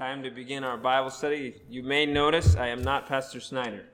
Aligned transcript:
Time 0.00 0.22
to 0.22 0.30
begin 0.30 0.64
our 0.64 0.78
Bible 0.78 1.10
study. 1.10 1.60
You 1.68 1.82
may 1.82 2.06
notice 2.06 2.56
I 2.56 2.68
am 2.68 2.80
not 2.80 3.06
Pastor 3.06 3.38
Snyder. 3.38 3.84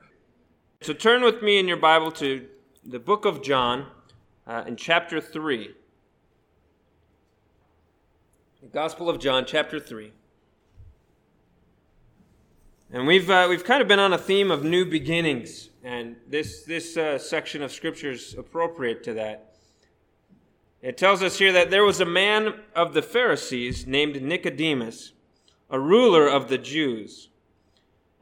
So 0.81 0.93
turn 0.93 1.25
with 1.25 1.43
me 1.43 1.59
in 1.59 1.67
your 1.67 1.79
Bible 1.79 2.13
to 2.13 2.47
the 2.85 3.01
book 3.01 3.25
of 3.25 3.43
John 3.43 3.87
uh, 4.47 4.63
in 4.69 4.77
chapter 4.77 5.21
3. 5.21 5.75
The 8.63 8.69
Gospel 8.69 9.11
of 9.11 9.19
John, 9.19 9.47
chapter 9.49 9.81
3. 9.81 10.13
And 12.93 13.05
we've, 13.05 13.29
uh, 13.29 13.49
we've 13.51 13.65
kind 13.65 13.83
of 13.83 13.89
been 13.89 13.99
on 13.99 14.13
a 14.13 14.19
theme 14.19 14.53
of 14.53 14.63
new 14.63 14.85
beginnings, 14.85 15.71
and 15.83 16.15
this, 16.29 16.63
this 16.63 16.97
uh, 16.97 17.19
section 17.19 17.63
of 17.63 17.73
Scripture 17.73 18.13
is 18.13 18.37
appropriate 18.39 19.03
to 19.03 19.15
that. 19.15 19.57
It 20.83 20.99
tells 20.99 21.21
us 21.25 21.37
here 21.37 21.53
that 21.53 21.73
there 21.73 21.83
was 21.83 21.99
a 21.99 22.07
man 22.07 22.61
of 22.77 22.95
the 22.95 23.03
Pharisees 23.03 23.89
named 23.89 24.23
Nicodemus, 24.23 25.15
a 25.71 25.81
ruler 25.81 26.27
of 26.27 26.49
the 26.49 26.59
Jews. 26.59 27.29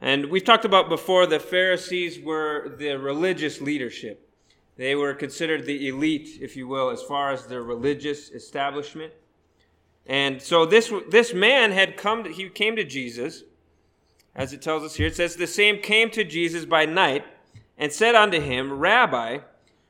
And 0.01 0.27
we've 0.27 0.43
talked 0.43 0.65
about 0.65 0.89
before 0.89 1.25
the 1.25 1.39
Pharisees 1.39 2.19
were 2.19 2.75
the 2.77 2.95
religious 2.95 3.61
leadership. 3.61 4.29
They 4.77 4.95
were 4.95 5.13
considered 5.13 5.65
the 5.65 5.87
elite, 5.87 6.37
if 6.41 6.57
you 6.57 6.67
will, 6.67 6.89
as 6.89 7.01
far 7.01 7.31
as 7.31 7.47
their 7.47 7.63
religious 7.63 8.29
establishment. 8.29 9.13
And 10.05 10.41
so 10.41 10.65
this, 10.65 10.91
this 11.09 11.33
man 11.33 11.71
had 11.71 11.97
come, 11.97 12.23
to, 12.25 12.29
he 12.29 12.49
came 12.49 12.75
to 12.75 12.83
Jesus, 12.83 13.43
as 14.35 14.53
it 14.53 14.61
tells 14.61 14.83
us 14.83 14.95
here. 14.95 15.07
It 15.07 15.15
says, 15.15 15.35
The 15.35 15.47
same 15.47 15.79
came 15.79 16.09
to 16.11 16.23
Jesus 16.23 16.65
by 16.65 16.85
night 16.85 17.25
and 17.77 17.91
said 17.91 18.15
unto 18.15 18.39
him, 18.39 18.73
Rabbi, 18.73 19.39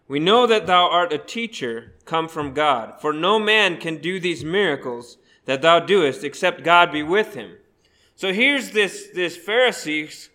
we 0.07 0.19
know 0.19 0.45
that 0.45 0.67
thou 0.67 0.87
art 0.87 1.11
a 1.11 1.17
teacher 1.17 1.93
come 2.05 2.27
from 2.27 2.53
God, 2.53 3.01
for 3.01 3.11
no 3.11 3.39
man 3.39 3.77
can 3.77 3.97
do 3.97 4.19
these 4.19 4.45
miracles 4.45 5.17
that 5.45 5.61
thou 5.61 5.79
doest 5.79 6.23
except 6.23 6.63
God 6.63 6.91
be 6.91 7.03
with 7.03 7.35
him. 7.35 7.57
So 8.15 8.33
here's 8.33 8.71
this, 8.71 9.09
this 9.13 9.35
Pharisees, 9.37 10.29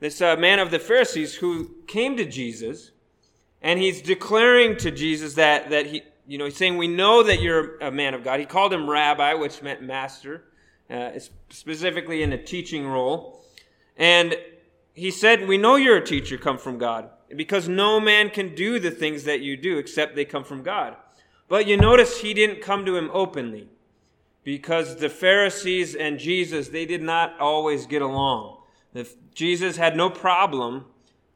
this 0.00 0.20
uh, 0.20 0.36
man 0.36 0.58
of 0.58 0.70
the 0.70 0.78
Pharisees 0.78 1.36
who 1.36 1.70
came 1.86 2.16
to 2.16 2.24
Jesus 2.24 2.90
and 3.64 3.80
he's 3.80 4.02
declaring 4.02 4.76
to 4.76 4.90
Jesus 4.90 5.34
that, 5.34 5.70
that 5.70 5.86
he, 5.86 6.02
you 6.26 6.36
know, 6.36 6.44
he's 6.44 6.56
saying, 6.56 6.76
We 6.76 6.86
know 6.86 7.22
that 7.22 7.40
you're 7.40 7.78
a 7.78 7.90
man 7.90 8.12
of 8.12 8.22
God. 8.22 8.38
He 8.38 8.46
called 8.46 8.72
him 8.72 8.88
rabbi, 8.88 9.32
which 9.32 9.62
meant 9.62 9.82
master, 9.82 10.44
uh, 10.90 11.12
specifically 11.48 12.22
in 12.22 12.34
a 12.34 12.42
teaching 12.42 12.86
role. 12.86 13.42
And 13.96 14.36
he 14.92 15.10
said, 15.10 15.48
We 15.48 15.56
know 15.56 15.76
you're 15.76 15.96
a 15.96 16.04
teacher 16.04 16.36
come 16.36 16.58
from 16.58 16.76
God, 16.76 17.08
because 17.34 17.66
no 17.66 18.00
man 18.00 18.28
can 18.28 18.54
do 18.54 18.78
the 18.78 18.90
things 18.90 19.24
that 19.24 19.40
you 19.40 19.56
do 19.56 19.78
except 19.78 20.14
they 20.14 20.26
come 20.26 20.44
from 20.44 20.62
God. 20.62 20.96
But 21.48 21.66
you 21.66 21.78
notice 21.78 22.20
he 22.20 22.34
didn't 22.34 22.60
come 22.60 22.84
to 22.84 22.96
him 22.96 23.10
openly, 23.14 23.68
because 24.44 24.96
the 24.96 25.08
Pharisees 25.08 25.94
and 25.94 26.18
Jesus, 26.18 26.68
they 26.68 26.84
did 26.84 27.02
not 27.02 27.38
always 27.40 27.86
get 27.86 28.02
along. 28.02 28.58
The, 28.92 29.08
Jesus 29.34 29.76
had 29.76 29.96
no 29.96 30.10
problem 30.10 30.84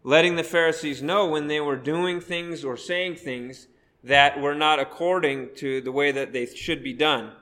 letting 0.04 0.36
the 0.36 0.44
Pharisees 0.44 1.02
know 1.02 1.26
when 1.26 1.48
they 1.48 1.60
were 1.60 1.76
doing 1.76 2.20
things 2.20 2.64
or 2.64 2.76
saying 2.76 3.16
things 3.16 3.66
that 4.04 4.40
were 4.40 4.54
not 4.54 4.78
according 4.78 5.54
to 5.56 5.80
the 5.80 5.90
way 5.90 6.12
that 6.12 6.32
they 6.32 6.46
should 6.46 6.84
be 6.84 6.92
done. 6.92 7.32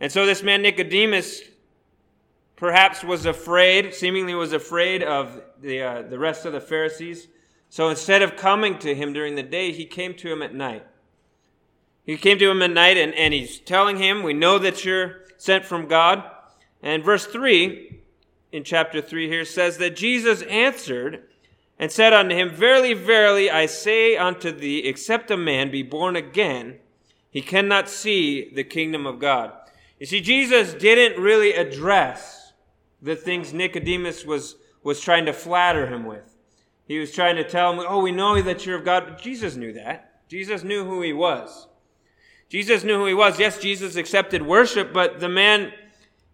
And 0.00 0.10
so 0.10 0.26
this 0.26 0.42
man 0.42 0.62
Nicodemus 0.62 1.42
perhaps 2.56 3.04
was 3.04 3.26
afraid, 3.26 3.94
seemingly 3.94 4.34
was 4.34 4.52
afraid 4.52 5.02
of 5.02 5.40
the, 5.60 5.82
uh, 5.82 6.02
the 6.02 6.18
rest 6.18 6.46
of 6.46 6.52
the 6.52 6.60
Pharisees. 6.60 7.28
So 7.68 7.88
instead 7.88 8.22
of 8.22 8.36
coming 8.36 8.78
to 8.80 8.94
him 8.94 9.12
during 9.12 9.34
the 9.34 9.42
day, 9.42 9.72
he 9.72 9.84
came 9.84 10.14
to 10.14 10.32
him 10.32 10.42
at 10.42 10.54
night. 10.54 10.86
He 12.04 12.16
came 12.16 12.38
to 12.38 12.50
him 12.50 12.62
at 12.62 12.70
night 12.70 12.96
and, 12.96 13.14
and 13.14 13.32
he's 13.32 13.58
telling 13.58 13.96
him, 13.96 14.22
We 14.22 14.34
know 14.34 14.58
that 14.58 14.84
you're 14.84 15.22
sent 15.38 15.64
from 15.64 15.86
God. 15.88 16.22
And 16.82 17.02
verse 17.02 17.26
3 17.26 18.00
in 18.52 18.62
chapter 18.62 19.00
3 19.00 19.28
here 19.28 19.44
says 19.44 19.78
that 19.78 19.96
Jesus 19.96 20.42
answered 20.42 21.24
and 21.78 21.90
said 21.90 22.12
unto 22.12 22.34
him, 22.34 22.50
Verily, 22.50 22.92
verily, 22.92 23.50
I 23.50 23.66
say 23.66 24.16
unto 24.16 24.52
thee, 24.52 24.80
except 24.80 25.30
a 25.30 25.36
man 25.36 25.70
be 25.70 25.82
born 25.82 26.14
again, 26.14 26.78
he 27.30 27.40
cannot 27.40 27.88
see 27.88 28.50
the 28.50 28.64
kingdom 28.64 29.06
of 29.06 29.18
God. 29.18 29.52
You 29.98 30.06
see, 30.06 30.20
Jesus 30.20 30.74
didn't 30.74 31.20
really 31.20 31.54
address 31.54 32.52
the 33.00 33.16
things 33.16 33.52
Nicodemus 33.52 34.24
was, 34.24 34.56
was 34.82 35.00
trying 35.00 35.26
to 35.26 35.32
flatter 35.32 35.86
him 35.86 36.04
with. 36.04 36.36
He 36.86 36.98
was 36.98 37.12
trying 37.12 37.36
to 37.36 37.48
tell 37.48 37.72
him, 37.72 37.84
Oh, 37.88 38.02
we 38.02 38.12
know 38.12 38.40
that 38.42 38.66
you're 38.66 38.78
of 38.78 38.84
God. 38.84 39.06
But 39.08 39.22
Jesus 39.22 39.56
knew 39.56 39.72
that. 39.72 40.22
Jesus 40.28 40.62
knew 40.62 40.84
who 40.84 41.02
he 41.02 41.12
was. 41.12 41.66
Jesus 42.48 42.84
knew 42.84 42.98
who 42.98 43.06
he 43.06 43.14
was. 43.14 43.38
Yes, 43.38 43.58
Jesus 43.58 43.96
accepted 43.96 44.42
worship, 44.42 44.92
but 44.92 45.20
the 45.20 45.28
man, 45.28 45.72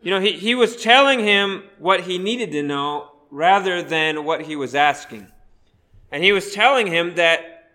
you 0.03 0.11
know, 0.11 0.21
he, 0.21 0.33
he 0.33 0.55
was 0.55 0.77
telling 0.77 1.21
him 1.21 1.65
what 1.79 2.03
he 2.03 2.19
needed 2.19 2.53
to 2.53 2.63
know 2.63 3.13
rather 3.31 3.83
than 3.83 4.25
what 4.25 4.43
he 4.43 4.57
was 4.57 4.75
asking. 4.75 5.27
And 6.11 6.23
he 6.23 6.33
was 6.33 6.53
telling 6.53 6.87
him 6.87 7.15
that 7.15 7.73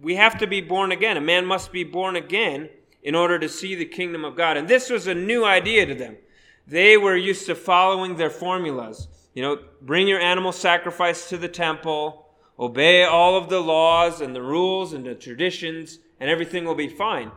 we 0.00 0.16
have 0.16 0.38
to 0.38 0.46
be 0.46 0.60
born 0.60 0.92
again. 0.92 1.16
A 1.16 1.20
man 1.20 1.46
must 1.46 1.72
be 1.72 1.84
born 1.84 2.16
again 2.16 2.68
in 3.02 3.14
order 3.14 3.38
to 3.38 3.48
see 3.48 3.74
the 3.74 3.84
kingdom 3.84 4.24
of 4.24 4.36
God. 4.36 4.56
And 4.56 4.68
this 4.68 4.90
was 4.90 5.06
a 5.06 5.14
new 5.14 5.44
idea 5.44 5.86
to 5.86 5.94
them. 5.94 6.16
They 6.66 6.96
were 6.96 7.16
used 7.16 7.46
to 7.46 7.54
following 7.54 8.16
their 8.16 8.30
formulas. 8.30 9.08
You 9.34 9.42
know, 9.42 9.58
bring 9.80 10.08
your 10.08 10.20
animal 10.20 10.52
sacrifice 10.52 11.28
to 11.30 11.38
the 11.38 11.48
temple, 11.48 12.26
obey 12.58 13.04
all 13.04 13.36
of 13.36 13.48
the 13.48 13.60
laws 13.60 14.20
and 14.20 14.34
the 14.34 14.42
rules 14.42 14.92
and 14.92 15.04
the 15.04 15.14
traditions, 15.14 15.98
and 16.20 16.28
everything 16.28 16.64
will 16.64 16.74
be 16.74 16.88
fine. 16.88 17.30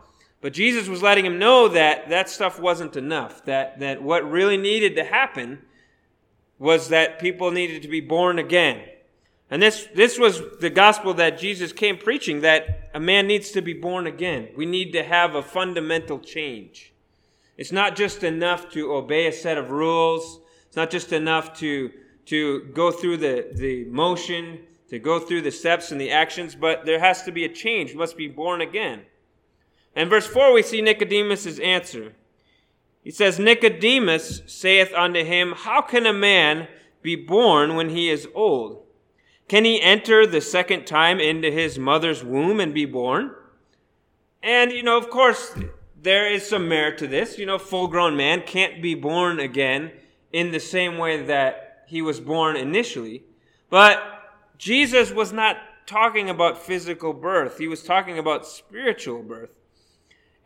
But 0.45 0.53
Jesus 0.53 0.87
was 0.87 1.01
letting 1.01 1.25
him 1.25 1.39
know 1.39 1.69
that 1.69 2.09
that 2.09 2.29
stuff 2.29 2.59
wasn't 2.59 2.95
enough, 2.95 3.43
that, 3.45 3.79
that 3.79 4.03
what 4.03 4.29
really 4.29 4.57
needed 4.57 4.95
to 4.95 5.03
happen 5.03 5.63
was 6.59 6.89
that 6.89 7.17
people 7.17 7.49
needed 7.49 7.81
to 7.81 7.87
be 7.87 7.99
born 7.99 8.37
again. 8.37 8.83
And 9.49 9.59
this, 9.59 9.87
this 9.95 10.19
was 10.19 10.43
the 10.59 10.69
gospel 10.69 11.15
that 11.15 11.39
Jesus 11.39 11.73
came 11.73 11.97
preaching 11.97 12.41
that 12.41 12.91
a 12.93 12.99
man 12.99 13.25
needs 13.25 13.49
to 13.53 13.61
be 13.63 13.73
born 13.73 14.05
again. 14.05 14.49
We 14.55 14.67
need 14.67 14.91
to 14.91 15.01
have 15.01 15.33
a 15.33 15.41
fundamental 15.41 16.19
change. 16.19 16.93
It's 17.57 17.71
not 17.71 17.95
just 17.95 18.23
enough 18.23 18.69
to 18.73 18.93
obey 18.93 19.25
a 19.25 19.33
set 19.33 19.57
of 19.57 19.71
rules. 19.71 20.41
It's 20.67 20.75
not 20.75 20.91
just 20.91 21.11
enough 21.11 21.57
to, 21.57 21.89
to 22.27 22.65
go 22.65 22.91
through 22.91 23.17
the, 23.17 23.49
the 23.51 23.85
motion, 23.85 24.59
to 24.89 24.99
go 24.99 25.19
through 25.19 25.41
the 25.41 25.49
steps 25.49 25.91
and 25.91 25.99
the 25.99 26.11
actions, 26.11 26.53
but 26.53 26.85
there 26.85 26.99
has 26.99 27.23
to 27.23 27.31
be 27.31 27.45
a 27.45 27.49
change. 27.49 27.93
We 27.93 27.97
must 27.97 28.15
be 28.15 28.27
born 28.27 28.61
again. 28.61 29.05
And 29.95 30.09
verse 30.09 30.27
4, 30.27 30.53
we 30.53 30.61
see 30.61 30.81
Nicodemus' 30.81 31.59
answer. 31.59 32.13
He 33.03 33.11
says, 33.11 33.39
Nicodemus 33.39 34.41
saith 34.45 34.91
unto 34.93 35.23
him, 35.23 35.53
How 35.55 35.81
can 35.81 36.05
a 36.05 36.13
man 36.13 36.67
be 37.01 37.15
born 37.15 37.75
when 37.75 37.89
he 37.89 38.09
is 38.09 38.27
old? 38.33 38.83
Can 39.47 39.63
he 39.63 39.81
enter 39.81 40.25
the 40.25 40.41
second 40.41 40.85
time 40.85 41.19
into 41.19 41.51
his 41.51 41.77
mother's 41.77 42.23
womb 42.23 42.59
and 42.59 42.73
be 42.73 42.85
born? 42.85 43.31
And, 44.41 44.71
you 44.71 44.83
know, 44.83 44.97
of 44.97 45.09
course, 45.09 45.55
there 46.01 46.31
is 46.31 46.47
some 46.47 46.67
merit 46.67 46.97
to 46.99 47.07
this. 47.07 47.37
You 47.37 47.45
know, 47.45 47.59
full 47.59 47.87
grown 47.87 48.17
man 48.17 48.41
can't 48.41 48.81
be 48.81 48.95
born 48.95 49.39
again 49.39 49.91
in 50.33 50.51
the 50.51 50.59
same 50.59 50.97
way 50.97 51.23
that 51.25 51.85
he 51.87 52.01
was 52.01 52.19
born 52.19 52.57
initially. 52.57 53.23
But 53.69 54.01
Jesus 54.57 55.11
was 55.11 55.31
not 55.31 55.57
talking 55.85 56.29
about 56.29 56.57
physical 56.57 57.13
birth, 57.13 57.59
he 57.59 57.67
was 57.67 57.83
talking 57.83 58.17
about 58.17 58.47
spiritual 58.47 59.21
birth. 59.21 59.55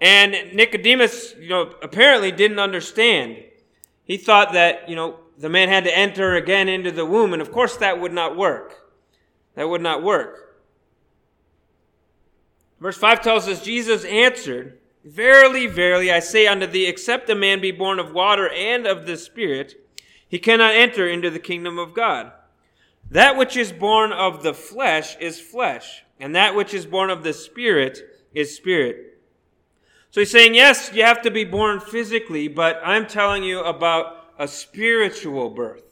And 0.02 0.54
Nicodemus, 0.54 1.36
you 1.40 1.50
know, 1.50 1.74
apparently 1.82 2.32
didn't 2.32 2.60
understand. 2.60 3.38
He 4.04 4.18
thought 4.18 4.54
that, 4.54 4.88
you 4.90 4.96
know, 4.96 5.20
the 5.38 5.50
man 5.50 5.70
had 5.70 5.84
to 5.86 5.98
enter 5.98 6.36
again 6.36 6.68
into 6.68 6.92
the 6.92 7.06
womb, 7.06 7.34
and 7.34 7.42
of 7.42 7.52
course 7.52 7.78
that 7.78 8.00
would 8.00 8.14
not 8.14 8.38
work. 8.38 8.90
That 9.56 9.70
would 9.70 9.82
not 9.82 10.04
work. 10.04 10.58
Verse 12.80 12.98
5 12.98 13.22
tells 13.22 13.48
us 13.48 13.64
Jesus 13.64 14.06
answered, 14.06 14.78
Verily, 15.04 15.68
verily, 15.68 16.12
I 16.12 16.20
say 16.20 16.48
unto 16.48 16.68
thee, 16.68 16.86
except 16.86 17.30
a 17.30 17.36
man 17.36 17.62
be 17.62 17.72
born 17.72 18.00
of 18.00 18.14
water 18.14 18.50
and 18.50 18.86
of 18.86 19.06
the 19.06 19.18
Spirit, 19.18 19.76
he 20.28 20.40
cannot 20.40 20.76
enter 20.76 21.08
into 21.08 21.30
the 21.30 21.40
kingdom 21.40 21.80
of 21.80 21.94
God. 21.94 22.32
That 23.10 23.38
which 23.38 23.58
is 23.58 23.72
born 23.72 24.12
of 24.12 24.44
the 24.44 24.54
flesh 24.54 25.18
is 25.18 25.40
flesh, 25.40 26.04
and 26.20 26.36
that 26.36 26.54
which 26.54 26.74
is 26.74 26.86
born 26.86 27.10
of 27.10 27.24
the 27.24 27.34
Spirit 27.34 28.00
is 28.34 28.56
spirit. 28.56 29.09
So 30.12 30.22
he's 30.22 30.32
saying, 30.32 30.56
yes, 30.56 30.92
you 30.94 31.04
have 31.04 31.22
to 31.22 31.32
be 31.32 31.44
born 31.44 31.80
physically, 31.80 32.48
but 32.48 32.82
I'm 32.84 33.06
telling 33.06 33.44
you 33.44 33.60
about 33.60 34.26
a 34.40 34.48
spiritual 34.48 35.50
birth. 35.50 35.84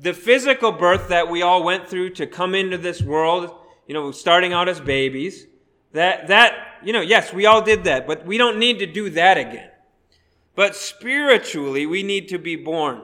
the 0.00 0.12
physical 0.14 0.72
birth 0.72 1.08
that 1.08 1.28
we 1.28 1.42
all 1.42 1.62
went 1.62 1.88
through 1.88 2.10
to 2.10 2.26
come 2.26 2.54
into 2.54 2.78
this 2.78 3.02
world, 3.02 3.54
you 3.86 3.94
know, 3.94 4.10
starting 4.10 4.52
out 4.52 4.68
as 4.68 4.80
babies, 4.80 5.46
that, 5.92 6.28
that, 6.28 6.78
you 6.82 6.92
know, 6.92 7.00
yes, 7.00 7.32
we 7.32 7.46
all 7.46 7.62
did 7.62 7.84
that, 7.84 8.06
but 8.06 8.24
we 8.26 8.38
don't 8.38 8.58
need 8.58 8.78
to 8.78 8.86
do 8.86 9.10
that 9.10 9.36
again. 9.36 9.70
But 10.54 10.74
spiritually, 10.74 11.86
we 11.86 12.02
need 12.02 12.28
to 12.28 12.38
be 12.38 12.56
born. 12.56 13.02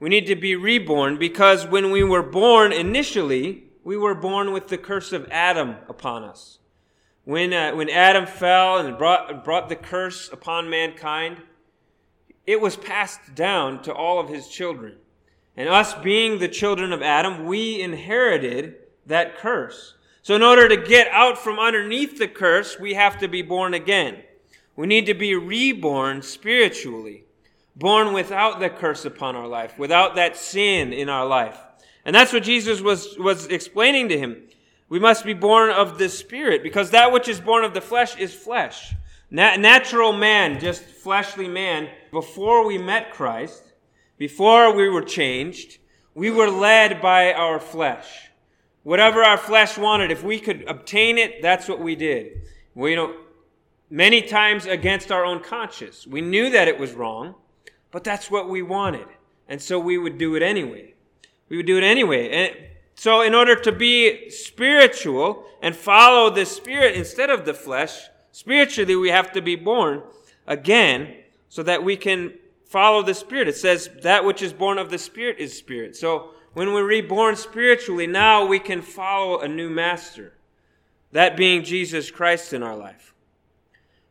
We 0.00 0.08
need 0.08 0.26
to 0.26 0.36
be 0.36 0.56
reborn 0.56 1.18
because 1.18 1.66
when 1.66 1.90
we 1.90 2.02
were 2.02 2.22
born 2.22 2.72
initially, 2.72 3.64
we 3.84 3.96
were 3.96 4.14
born 4.14 4.52
with 4.52 4.68
the 4.68 4.78
curse 4.78 5.12
of 5.12 5.28
Adam 5.30 5.76
upon 5.88 6.24
us. 6.24 6.58
When, 7.24 7.52
uh, 7.52 7.74
when 7.74 7.88
Adam 7.88 8.26
fell 8.26 8.78
and 8.78 8.98
brought, 8.98 9.44
brought 9.44 9.68
the 9.68 9.76
curse 9.76 10.30
upon 10.30 10.68
mankind, 10.68 11.38
it 12.46 12.60
was 12.60 12.76
passed 12.76 13.34
down 13.34 13.82
to 13.82 13.94
all 13.94 14.20
of 14.20 14.28
his 14.28 14.48
children. 14.48 14.96
And 15.56 15.68
us 15.68 15.94
being 15.94 16.38
the 16.38 16.48
children 16.48 16.92
of 16.92 17.00
Adam, 17.00 17.46
we 17.46 17.80
inherited 17.80 18.76
that 19.06 19.36
curse. 19.38 19.94
So 20.22 20.34
in 20.34 20.42
order 20.42 20.68
to 20.68 20.76
get 20.76 21.08
out 21.08 21.38
from 21.38 21.58
underneath 21.58 22.18
the 22.18 22.28
curse, 22.28 22.78
we 22.78 22.94
have 22.94 23.18
to 23.20 23.28
be 23.28 23.42
born 23.42 23.74
again. 23.74 24.22
We 24.76 24.86
need 24.86 25.06
to 25.06 25.14
be 25.14 25.34
reborn 25.34 26.22
spiritually, 26.22 27.24
born 27.76 28.12
without 28.12 28.58
the 28.58 28.70
curse 28.70 29.04
upon 29.04 29.36
our 29.36 29.46
life, 29.46 29.78
without 29.78 30.16
that 30.16 30.36
sin 30.36 30.92
in 30.92 31.08
our 31.08 31.26
life. 31.26 31.58
And 32.04 32.14
that's 32.14 32.32
what 32.32 32.42
Jesus 32.42 32.80
was, 32.80 33.16
was 33.18 33.46
explaining 33.46 34.08
to 34.08 34.18
him. 34.18 34.42
We 34.88 34.98
must 34.98 35.24
be 35.24 35.34
born 35.34 35.70
of 35.70 35.98
the 35.98 36.08
Spirit, 36.08 36.62
because 36.62 36.90
that 36.90 37.12
which 37.12 37.28
is 37.28 37.40
born 37.40 37.64
of 37.64 37.74
the 37.74 37.80
flesh 37.80 38.16
is 38.16 38.34
flesh. 38.34 38.94
Nat- 39.30 39.58
natural 39.58 40.12
man, 40.12 40.60
just 40.60 40.84
fleshly 40.84 41.48
man, 41.48 41.88
before 42.10 42.66
we 42.66 42.78
met 42.78 43.12
Christ, 43.12 43.72
before 44.18 44.74
we 44.74 44.88
were 44.88 45.02
changed, 45.02 45.78
we 46.14 46.30
were 46.30 46.50
led 46.50 47.02
by 47.02 47.32
our 47.32 47.58
flesh. 47.58 48.30
Whatever 48.84 49.22
our 49.22 49.38
flesh 49.38 49.78
wanted, 49.78 50.10
if 50.10 50.22
we 50.22 50.38
could 50.38 50.64
obtain 50.68 51.18
it, 51.18 51.42
that's 51.42 51.68
what 51.68 51.80
we 51.80 51.96
did. 51.96 52.42
We, 52.74 52.90
you 52.90 52.96
know, 52.96 53.16
many 53.90 54.22
times 54.22 54.66
against 54.66 55.10
our 55.10 55.24
own 55.24 55.42
conscience. 55.42 56.06
We 56.06 56.20
knew 56.20 56.50
that 56.50 56.68
it 56.68 56.78
was 56.78 56.92
wrong, 56.92 57.34
but 57.90 58.04
that's 58.04 58.30
what 58.30 58.48
we 58.48 58.62
wanted. 58.62 59.06
And 59.48 59.60
so 59.60 59.78
we 59.78 59.98
would 59.98 60.18
do 60.18 60.36
it 60.36 60.42
anyway. 60.42 60.94
We 61.48 61.56
would 61.56 61.66
do 61.66 61.78
it 61.78 61.84
anyway. 61.84 62.28
And 62.30 62.56
so 62.94 63.22
in 63.22 63.34
order 63.34 63.56
to 63.56 63.72
be 63.72 64.30
spiritual 64.30 65.44
and 65.60 65.74
follow 65.74 66.30
the 66.30 66.46
spirit 66.46 66.94
instead 66.94 67.30
of 67.30 67.44
the 67.44 67.54
flesh, 67.54 68.08
spiritually 68.32 68.96
we 68.96 69.10
have 69.10 69.32
to 69.32 69.42
be 69.42 69.56
born 69.56 70.02
again 70.46 71.16
so 71.48 71.62
that 71.62 71.84
we 71.84 71.96
can 71.96 72.34
follow 72.64 73.02
the 73.02 73.14
spirit. 73.14 73.48
It 73.48 73.56
says 73.56 73.88
that 74.02 74.24
which 74.24 74.42
is 74.42 74.52
born 74.52 74.78
of 74.78 74.90
the 74.90 74.98
spirit 74.98 75.38
is 75.38 75.56
spirit. 75.56 75.96
So 75.96 76.30
when 76.52 76.72
we're 76.72 76.86
reborn 76.86 77.36
spiritually, 77.36 78.06
now 78.06 78.46
we 78.46 78.58
can 78.58 78.82
follow 78.82 79.40
a 79.40 79.48
new 79.48 79.68
master. 79.68 80.32
That 81.12 81.36
being 81.36 81.62
Jesus 81.62 82.10
Christ 82.10 82.52
in 82.52 82.62
our 82.62 82.76
life. 82.76 83.14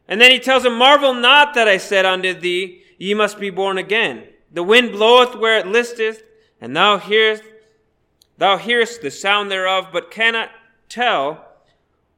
And 0.08 0.20
then 0.20 0.32
he 0.32 0.40
tells 0.40 0.66
him, 0.66 0.78
Marvel 0.78 1.14
not 1.14 1.54
that 1.56 1.68
I 1.68 1.78
said 1.78 2.06
unto 2.06 2.34
thee, 2.34 2.82
Ye 2.98 3.14
must 3.14 3.40
be 3.40 3.50
born 3.50 3.78
again. 3.78 4.28
The 4.52 4.64
wind 4.64 4.92
bloweth 4.92 5.36
where 5.36 5.58
it 5.58 5.68
listeth, 5.68 6.24
and 6.62 6.76
thou 6.76 6.98
hearest, 6.98 7.44
thou 8.38 8.58
hearest 8.58 9.02
the 9.02 9.12
sound 9.12 9.52
thereof, 9.52 9.88
but 9.92 10.12
cannot 10.12 10.50
tell 10.90 11.46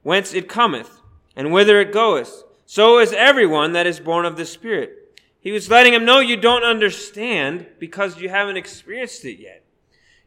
whence 0.04 0.34
it 0.34 0.48
cometh, 0.48 1.02
and 1.36 1.52
whither 1.52 1.82
it 1.82 1.92
goeth. 1.92 2.44
So 2.66 3.00
is 3.00 3.14
everyone 3.14 3.74
that 3.74 3.88
is 3.88 4.00
born 4.00 4.26
of 4.26 4.38
the 4.38 4.46
Spirit. 4.46 5.20
He 5.40 5.52
was 5.52 5.70
letting 5.70 5.94
him 5.94 6.06
know 6.06 6.20
you 6.20 6.38
don't 6.38 6.64
understand 6.64 7.68
because 7.80 8.20
you 8.20 8.30
haven't 8.30 8.58
experienced 8.58 9.26
it 9.26 9.40
yet. 9.40 9.64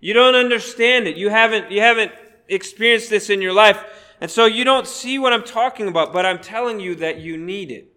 You 0.01 0.15
don't 0.15 0.37
understand 0.37 1.09
it. 1.09 1.17
You 1.17 1.29
haven't, 1.29 1.73
you 1.73 1.81
haven't 1.81 2.13
experienced 2.49 3.11
this 3.11 3.29
in 3.29 3.43
your 3.43 3.53
life. 3.53 3.83
And 4.21 4.31
so 4.31 4.47
you 4.47 4.65
don't 4.65 4.87
see 4.87 5.19
what 5.19 5.33
I'm 5.33 5.43
talking 5.43 5.89
about, 5.89 6.13
but 6.13 6.25
I'm 6.25 6.39
telling 6.39 6.81
you 6.81 6.95
that 6.97 7.19
you 7.19 7.37
need 7.37 7.71
it. 7.71 7.93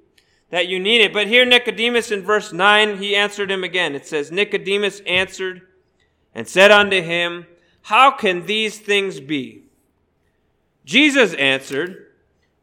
That 0.49 0.67
you 0.67 0.79
need 0.79 1.01
it. 1.01 1.13
But 1.13 1.27
here 1.27 1.45
Nicodemus 1.45 2.11
in 2.11 2.23
verse 2.23 2.51
9, 2.51 2.97
he 2.97 3.15
answered 3.15 3.51
him 3.51 3.63
again. 3.63 3.95
It 3.95 4.05
says, 4.05 4.31
Nicodemus 4.31 5.01
answered 5.01 5.61
and 6.33 6.47
said 6.47 6.71
unto 6.71 7.01
him, 7.01 7.45
How 7.83 8.11
can 8.11 8.45
these 8.45 8.79
things 8.79 9.19
be? 9.19 9.63
Jesus 10.85 11.33
answered 11.35 12.07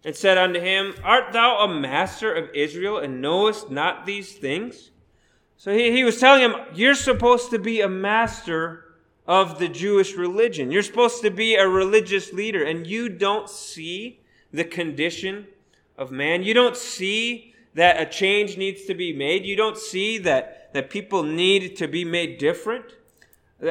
and 0.05 0.15
said 0.15 0.39
unto 0.39 0.61
him, 0.61 0.95
Art 1.03 1.33
thou 1.33 1.59
a 1.59 1.69
master 1.69 2.33
of 2.33 2.51
Israel 2.55 2.99
and 2.99 3.21
knowest 3.21 3.71
not 3.71 4.07
these 4.07 4.33
things? 4.33 4.91
So 5.57 5.73
he, 5.73 5.93
he 5.93 6.05
was 6.05 6.19
telling 6.21 6.43
him, 6.43 6.55
You're 6.75 6.95
supposed 6.95 7.51
to 7.51 7.59
be 7.59 7.81
a 7.81 7.89
master 7.89 8.85
of 9.27 9.59
the 9.59 9.69
Jewish 9.69 10.15
religion. 10.15 10.71
You're 10.71 10.83
supposed 10.83 11.21
to 11.23 11.31
be 11.31 11.55
a 11.55 11.69
religious 11.69 12.33
leader, 12.33 12.65
and 12.65 12.87
you 12.87 13.09
don't 13.09 13.51
see 13.51 14.21
the 14.53 14.65
condition 14.65 15.47
of 15.99 16.11
man. 16.11 16.43
You 16.43 16.55
don't 16.55 16.77
see 16.77 17.55
that 17.75 18.01
a 18.01 18.07
change 18.07 18.57
needs 18.57 18.85
to 18.87 18.95
be 18.95 19.13
made. 19.13 19.45
You 19.45 19.57
don't 19.57 19.77
see 19.77 20.19
that, 20.19 20.73
that 20.73 20.91
people 20.91 21.23
need 21.23 21.77
to 21.77 21.87
be 21.87 22.05
made 22.05 22.39
different. 22.39 22.95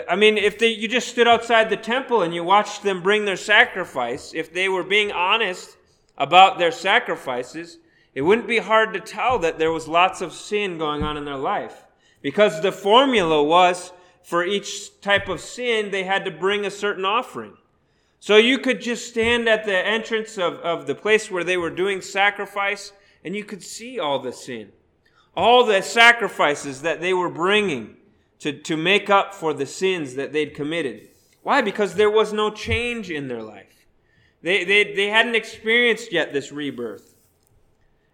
I 0.10 0.16
mean, 0.18 0.38
if 0.38 0.60
they, 0.60 0.68
you 0.68 0.88
just 0.88 1.08
stood 1.08 1.28
outside 1.28 1.70
the 1.70 1.78
temple 1.78 2.22
and 2.22 2.34
you 2.34 2.44
watched 2.44 2.84
them 2.84 3.02
bring 3.02 3.26
their 3.26 3.38
sacrifice, 3.38 4.34
if 4.34 4.54
they 4.54 4.68
were 4.68 4.84
being 4.84 5.12
honest 5.12 5.78
about 6.18 6.58
their 6.58 6.72
sacrifices, 6.72 7.78
it 8.14 8.22
wouldn't 8.22 8.48
be 8.48 8.58
hard 8.58 8.94
to 8.94 9.00
tell 9.00 9.40
that 9.40 9.60
there 9.60 9.72
was 9.72 9.88
lots 9.88 10.22
of 10.22 10.34
sin 10.34 10.78
going 10.78 11.04
on 11.04 11.16
in 11.16 11.26
their 11.26 11.38
life. 11.38 11.86
Because 12.22 12.62
the 12.62 12.72
formula 12.72 13.42
was 13.44 13.94
for 14.24 14.44
each 14.44 15.00
type 15.00 15.30
of 15.30 15.40
sin, 15.40 15.92
they 15.92 16.04
had 16.04 16.26
to 16.26 16.32
bring 16.32 16.66
a 16.66 16.72
certain 16.72 17.06
offering. 17.06 17.56
So 18.20 18.36
you 18.36 18.58
could 18.58 18.82
just 18.82 19.08
stand 19.08 19.48
at 19.48 19.66
the 19.66 19.78
entrance 19.78 20.38
of, 20.38 20.56
of 20.56 20.88
the 20.88 20.96
place 20.96 21.30
where 21.30 21.44
they 21.44 21.58
were 21.58 21.70
doing 21.70 22.02
sacrifice 22.02 22.92
and 23.24 23.36
you 23.36 23.44
could 23.44 23.64
see 23.64 24.00
all 24.00 24.20
the 24.20 24.34
sin. 24.34 24.72
All 25.36 25.64
the 25.66 25.82
sacrifices 25.82 26.82
that 26.82 27.00
they 27.00 27.14
were 27.14 27.30
bringing 27.30 27.97
to, 28.40 28.54
to 28.54 28.78
make 28.78 29.10
up 29.10 29.34
for 29.34 29.54
the 29.54 29.66
sins 29.66 30.16
that 30.16 30.34
they'd 30.34 30.54
committed. 30.54 31.10
Why? 31.44 31.62
Because 31.62 31.96
there 31.96 32.10
was 32.10 32.34
no 32.34 32.50
change 32.50 33.10
in 33.10 33.28
their 33.28 33.42
life. 33.42 33.86
They, 34.42 34.64
they, 34.64 34.94
they 34.94 35.08
hadn't 35.08 35.36
experienced 35.36 36.12
yet 36.12 36.34
this 36.34 36.52
rebirth. 36.52 37.16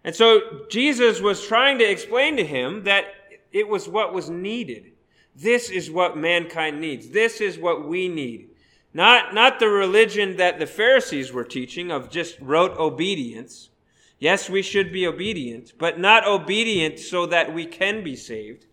And 0.04 0.14
so 0.14 0.66
Jesus 0.68 1.20
was 1.20 1.46
trying 1.46 1.78
to 1.78 1.84
explain 1.84 2.36
to 2.36 2.44
him 2.44 2.84
that 2.84 3.06
it 3.52 3.68
was 3.68 3.88
what 3.88 4.12
was 4.12 4.30
needed. 4.30 4.92
This 5.34 5.70
is 5.70 5.90
what 5.90 6.16
mankind 6.16 6.80
needs. 6.80 7.08
This 7.08 7.40
is 7.40 7.58
what 7.58 7.88
we 7.88 8.08
need. 8.08 8.50
Not, 8.92 9.34
not 9.34 9.58
the 9.58 9.68
religion 9.68 10.36
that 10.36 10.58
the 10.58 10.66
Pharisees 10.66 11.32
were 11.32 11.44
teaching 11.44 11.90
of 11.90 12.10
just 12.10 12.38
rote 12.40 12.76
obedience. 12.78 13.70
Yes, 14.18 14.48
we 14.48 14.62
should 14.62 14.92
be 14.92 15.06
obedient, 15.06 15.72
but 15.78 15.98
not 15.98 16.26
obedient 16.26 17.00
so 17.00 17.26
that 17.26 17.52
we 17.52 17.66
can 17.66 18.04
be 18.04 18.14
saved. 18.14 18.66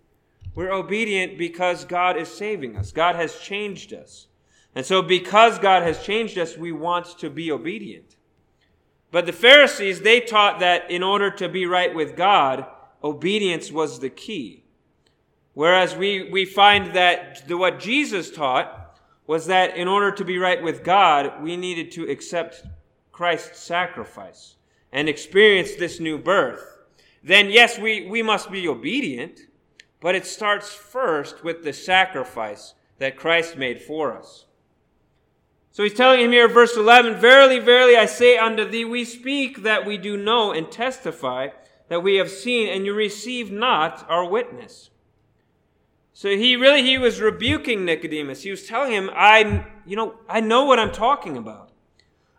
We're 0.53 0.71
obedient 0.71 1.37
because 1.37 1.85
God 1.85 2.17
is 2.17 2.29
saving 2.29 2.75
us. 2.75 2.91
God 2.91 3.15
has 3.15 3.39
changed 3.39 3.93
us. 3.93 4.27
And 4.75 4.85
so 4.85 5.01
because 5.01 5.59
God 5.59 5.83
has 5.83 6.03
changed 6.03 6.37
us, 6.37 6.57
we 6.57 6.71
want 6.71 7.17
to 7.19 7.29
be 7.29 7.51
obedient. 7.51 8.15
But 9.11 9.25
the 9.25 9.33
Pharisees, 9.33 10.01
they 10.01 10.21
taught 10.21 10.59
that 10.59 10.89
in 10.89 11.03
order 11.03 11.29
to 11.31 11.49
be 11.49 11.65
right 11.65 11.93
with 11.93 12.15
God, 12.15 12.65
obedience 13.03 13.71
was 13.71 13.99
the 13.99 14.09
key. 14.09 14.63
Whereas 15.53 15.95
we, 15.95 16.29
we 16.31 16.45
find 16.45 16.95
that 16.95 17.47
the, 17.47 17.57
what 17.57 17.79
Jesus 17.79 18.31
taught 18.31 18.97
was 19.27 19.47
that 19.47 19.75
in 19.75 19.87
order 19.87 20.11
to 20.11 20.23
be 20.23 20.37
right 20.37 20.61
with 20.61 20.83
God, 20.83 21.43
we 21.43 21.57
needed 21.57 21.91
to 21.91 22.09
accept 22.09 22.63
Christ's 23.11 23.59
sacrifice 23.59 24.55
and 24.93 25.09
experience 25.09 25.75
this 25.75 25.99
new 25.99 26.17
birth. 26.17 26.77
Then, 27.23 27.49
yes, 27.49 27.77
we, 27.77 28.07
we 28.07 28.23
must 28.23 28.49
be 28.49 28.67
obedient, 28.67 29.41
but 30.01 30.15
it 30.15 30.25
starts 30.25 30.73
first 30.73 31.43
with 31.43 31.63
the 31.63 31.71
sacrifice 31.71 32.73
that 32.97 33.15
Christ 33.15 33.55
made 33.55 33.81
for 33.81 34.17
us. 34.17 34.45
So 35.71 35.83
he's 35.83 35.93
telling 35.93 36.19
him 36.19 36.31
here, 36.33 36.49
verse 36.49 36.75
11, 36.75 37.21
Verily, 37.21 37.59
verily, 37.59 37.95
I 37.95 38.05
say 38.05 38.37
unto 38.37 38.69
thee, 38.69 38.83
we 38.83 39.05
speak 39.05 39.63
that 39.63 39.85
we 39.85 39.97
do 39.97 40.17
know 40.17 40.51
and 40.51 40.69
testify 40.69 41.49
that 41.87 42.03
we 42.03 42.15
have 42.15 42.29
seen, 42.29 42.67
and 42.67 42.85
you 42.85 42.93
receive 42.93 43.51
not 43.51 44.05
our 44.09 44.27
witness. 44.27 44.89
So 46.13 46.29
he 46.29 46.55
really 46.55 46.83
he 46.83 46.97
was 46.97 47.19
rebuking 47.19 47.83
Nicodemus. 47.83 48.43
He 48.43 48.51
was 48.51 48.67
telling 48.67 48.91
him, 48.91 49.09
I 49.13 49.65
you 49.85 49.95
know, 49.95 50.15
I 50.29 50.39
know 50.39 50.65
what 50.65 50.77
I'm 50.77 50.91
talking 50.91 51.35
about. 51.35 51.71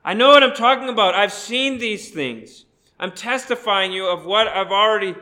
I 0.04 0.14
know 0.14 0.28
what 0.28 0.42
I'm 0.42 0.54
talking 0.54 0.88
about. 0.88 1.14
I've 1.14 1.33
seen 1.33 1.78
these 1.78 2.11
things. 2.11 2.64
I'm 2.99 3.12
testifying 3.12 3.92
you 3.92 4.07
of 4.07 4.25
what 4.25 4.47
I've 4.49 4.71
already 4.71 5.16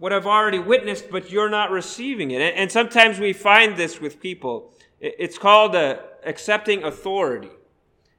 what 0.00 0.14
I've 0.14 0.26
already 0.26 0.58
witnessed, 0.58 1.10
but 1.10 1.30
you're 1.30 1.50
not 1.50 1.70
receiving 1.70 2.30
it. 2.30 2.40
And, 2.40 2.72
sometimes 2.72 3.20
we 3.20 3.34
find 3.34 3.76
this 3.76 4.00
with 4.00 4.18
people. 4.18 4.72
It's 4.98 5.36
called 5.36 5.76
uh, 5.76 5.98
accepting 6.24 6.82
authority, 6.84 7.50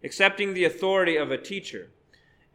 accepting 0.03 0.53
the 0.53 0.65
authority 0.65 1.17
of 1.17 1.31
a 1.31 1.38
teacher. 1.39 1.89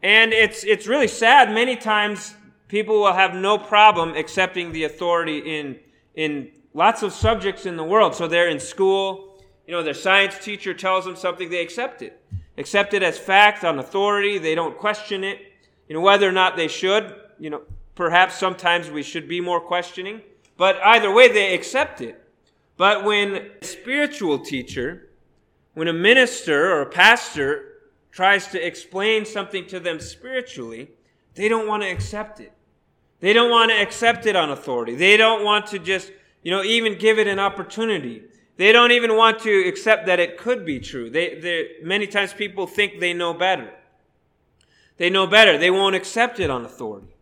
And 0.01 0.31
it's, 0.31 0.63
it's 0.63 0.87
really 0.87 1.09
sad. 1.09 1.51
Many 1.51 1.75
times 1.75 2.35
people 2.69 3.01
will 3.01 3.13
have 3.13 3.35
no 3.35 3.57
problem 3.57 4.15
accepting 4.15 4.71
the 4.71 4.85
authority 4.85 5.39
in, 5.39 5.77
in 6.15 6.49
lots 6.73 7.03
of 7.03 7.11
subjects 7.11 7.65
in 7.65 7.75
the 7.75 7.83
world. 7.83 8.15
So 8.15 8.29
they're 8.29 8.49
in 8.49 8.61
school, 8.61 9.43
you 9.67 9.73
know, 9.73 9.83
their 9.83 9.93
science 9.93 10.39
teacher 10.39 10.73
tells 10.73 11.03
them 11.03 11.17
something, 11.17 11.49
they 11.49 11.61
accept 11.61 12.01
it. 12.01 12.21
Accept 12.57 12.93
it 12.93 13.03
as 13.03 13.17
fact 13.17 13.65
on 13.65 13.77
authority. 13.77 14.37
They 14.37 14.55
don't 14.55 14.77
question 14.77 15.25
it. 15.25 15.39
You 15.89 15.95
know, 15.95 16.01
whether 16.01 16.27
or 16.27 16.31
not 16.31 16.55
they 16.55 16.69
should, 16.69 17.13
you 17.37 17.49
know, 17.49 17.61
perhaps 17.97 18.35
sometimes 18.35 18.89
we 18.89 19.03
should 19.03 19.27
be 19.27 19.41
more 19.41 19.59
questioning. 19.59 20.21
But 20.55 20.77
either 20.85 21.11
way, 21.11 21.27
they 21.27 21.53
accept 21.53 21.99
it. 21.99 22.23
But 22.77 23.03
when 23.03 23.49
a 23.61 23.65
spiritual 23.65 24.39
teacher, 24.39 25.09
when 25.73 25.87
a 25.87 25.93
minister 25.93 26.71
or 26.71 26.83
a 26.83 26.89
pastor 26.89 27.73
tries 28.11 28.47
to 28.49 28.65
explain 28.65 29.25
something 29.25 29.65
to 29.67 29.79
them 29.79 29.99
spiritually, 29.99 30.91
they 31.33 31.49
don't 31.49 31.67
want 31.67 31.83
to 31.83 31.89
accept 31.89 32.39
it. 32.39 32.53
They 33.19 33.33
don't 33.33 33.49
want 33.49 33.71
to 33.71 33.81
accept 33.81 34.27
it 34.27 34.35
on 34.35 34.51
authority. 34.51 34.95
They 34.95 35.17
don't 35.17 35.43
want 35.43 35.65
to 35.67 35.79
just, 35.79 36.11
you 36.43 36.51
know, 36.51 36.63
even 36.63 36.99
give 36.99 37.17
it 37.17 37.27
an 37.27 37.39
opportunity. 37.39 38.23
They 38.57 38.71
don't 38.71 38.91
even 38.91 39.15
want 39.15 39.39
to 39.39 39.67
accept 39.67 40.05
that 40.05 40.19
it 40.19 40.37
could 40.37 40.65
be 40.65 40.79
true. 40.79 41.09
They, 41.09 41.77
many 41.83 42.05
times 42.05 42.31
people 42.33 42.67
think 42.67 42.99
they 42.99 43.13
know 43.13 43.33
better. 43.33 43.73
They 44.97 45.09
know 45.09 45.25
better. 45.25 45.57
They 45.57 45.71
won't 45.71 45.95
accept 45.95 46.39
it 46.39 46.49
on 46.51 46.63
authority. 46.63 47.16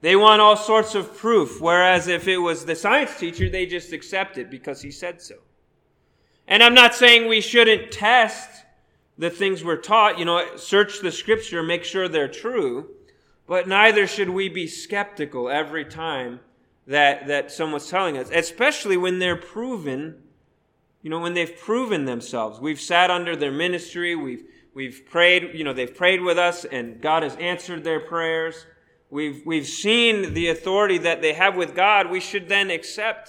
They 0.00 0.16
want 0.16 0.40
all 0.40 0.56
sorts 0.56 0.94
of 0.94 1.16
proof, 1.16 1.60
whereas 1.60 2.08
if 2.08 2.26
it 2.26 2.38
was 2.38 2.64
the 2.64 2.74
science 2.74 3.18
teacher, 3.18 3.48
they 3.48 3.66
just 3.66 3.92
accept 3.92 4.38
it 4.38 4.50
because 4.50 4.80
he 4.80 4.90
said 4.90 5.20
so. 5.20 5.36
And 6.48 6.62
I'm 6.62 6.74
not 6.74 6.94
saying 6.94 7.28
we 7.28 7.40
shouldn't 7.40 7.92
test 7.92 8.64
the 9.18 9.30
things 9.30 9.62
we're 9.62 9.76
taught, 9.76 10.18
you 10.18 10.24
know, 10.24 10.56
search 10.56 11.00
the 11.00 11.12
scripture, 11.12 11.62
make 11.62 11.84
sure 11.84 12.08
they're 12.08 12.28
true, 12.28 12.88
but 13.46 13.68
neither 13.68 14.06
should 14.06 14.30
we 14.30 14.48
be 14.48 14.66
skeptical 14.66 15.50
every 15.50 15.84
time 15.84 16.40
that, 16.86 17.26
that 17.26 17.52
someone's 17.52 17.88
telling 17.88 18.16
us, 18.16 18.30
especially 18.32 18.96
when 18.96 19.18
they're 19.18 19.36
proven 19.36 20.22
you 21.02 21.08
know, 21.08 21.18
when 21.18 21.34
they've 21.34 21.56
proven 21.58 22.04
themselves, 22.04 22.60
we've 22.60 22.80
sat 22.80 23.10
under 23.10 23.34
their 23.34 23.52
ministry, 23.52 24.14
we've, 24.14 24.44
we've 24.74 25.06
prayed, 25.08 25.50
you 25.54 25.64
know, 25.64 25.72
they've 25.72 25.94
prayed 25.94 26.20
with 26.20 26.38
us 26.38 26.64
and 26.64 27.00
God 27.00 27.22
has 27.22 27.36
answered 27.36 27.84
their 27.84 28.00
prayers. 28.00 28.66
We've, 29.10 29.44
we've 29.44 29.66
seen 29.66 30.34
the 30.34 30.48
authority 30.48 30.98
that 30.98 31.20
they 31.20 31.32
have 31.32 31.56
with 31.56 31.74
God. 31.74 32.10
We 32.10 32.20
should 32.20 32.48
then 32.48 32.70
accept, 32.70 33.28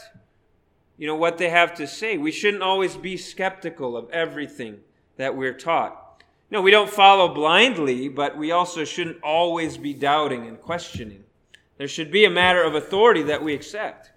you 0.97 1.07
know, 1.07 1.15
what 1.15 1.39
they 1.39 1.49
have 1.49 1.73
to 1.75 1.87
say. 1.87 2.17
We 2.17 2.31
shouldn't 2.31 2.61
always 2.61 2.95
be 2.95 3.17
skeptical 3.17 3.97
of 3.97 4.09
everything 4.11 4.79
that 5.17 5.35
we're 5.35 5.53
taught. 5.53 6.23
No, 6.51 6.61
we 6.61 6.69
don't 6.69 6.89
follow 6.89 7.33
blindly, 7.33 8.09
but 8.09 8.37
we 8.37 8.51
also 8.51 8.83
shouldn't 8.83 9.23
always 9.23 9.77
be 9.77 9.93
doubting 9.93 10.47
and 10.47 10.61
questioning. 10.61 11.23
There 11.77 11.87
should 11.87 12.11
be 12.11 12.25
a 12.25 12.29
matter 12.29 12.61
of 12.61 12.75
authority 12.75 13.23
that 13.23 13.43
we 13.43 13.55
accept. 13.55 14.11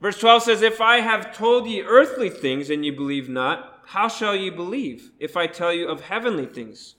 Verse 0.00 0.18
12 0.18 0.44
says, 0.44 0.62
If 0.62 0.80
I 0.80 1.00
have 1.00 1.36
told 1.36 1.66
ye 1.66 1.82
earthly 1.82 2.30
things 2.30 2.70
and 2.70 2.84
ye 2.84 2.90
believe 2.90 3.28
not, 3.28 3.82
how 3.86 4.08
shall 4.08 4.36
ye 4.36 4.48
believe 4.48 5.10
if 5.18 5.36
I 5.36 5.46
tell 5.46 5.72
you 5.72 5.88
of 5.88 6.02
heavenly 6.02 6.46
things? 6.46 6.94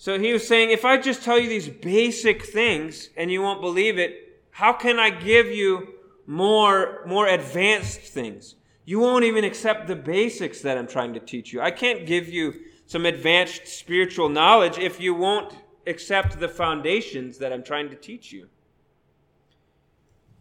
So 0.00 0.18
he 0.18 0.32
was 0.32 0.48
saying, 0.48 0.70
if 0.70 0.86
I 0.86 0.96
just 0.96 1.22
tell 1.22 1.38
you 1.38 1.46
these 1.46 1.68
basic 1.68 2.46
things 2.46 3.10
and 3.18 3.30
you 3.30 3.42
won't 3.42 3.60
believe 3.60 3.98
it, 3.98 4.40
how 4.50 4.72
can 4.72 4.98
I 4.98 5.10
give 5.10 5.48
you 5.48 5.88
more, 6.26 7.02
more 7.06 7.26
advanced 7.28 8.00
things? 8.00 8.54
You 8.86 8.98
won't 8.98 9.26
even 9.26 9.44
accept 9.44 9.88
the 9.88 9.96
basics 9.96 10.62
that 10.62 10.78
I'm 10.78 10.86
trying 10.86 11.12
to 11.12 11.20
teach 11.20 11.52
you. 11.52 11.60
I 11.60 11.70
can't 11.70 12.06
give 12.06 12.30
you 12.30 12.54
some 12.86 13.04
advanced 13.04 13.68
spiritual 13.68 14.30
knowledge 14.30 14.78
if 14.78 15.00
you 15.00 15.12
won't 15.14 15.54
accept 15.86 16.40
the 16.40 16.48
foundations 16.48 17.36
that 17.36 17.52
I'm 17.52 17.62
trying 17.62 17.90
to 17.90 17.96
teach 17.96 18.32
you. 18.32 18.48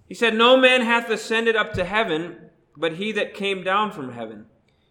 He 0.08 0.14
said, 0.14 0.36
No 0.36 0.56
man 0.56 0.84
hath 0.84 1.10
ascended 1.10 1.58
up 1.58 1.74
to 1.74 1.84
heaven, 1.84 2.50
but 2.78 2.94
he 2.94 3.12
that 3.12 3.34
came 3.34 3.62
down 3.62 3.92
from 3.92 4.14
heaven, 4.14 4.46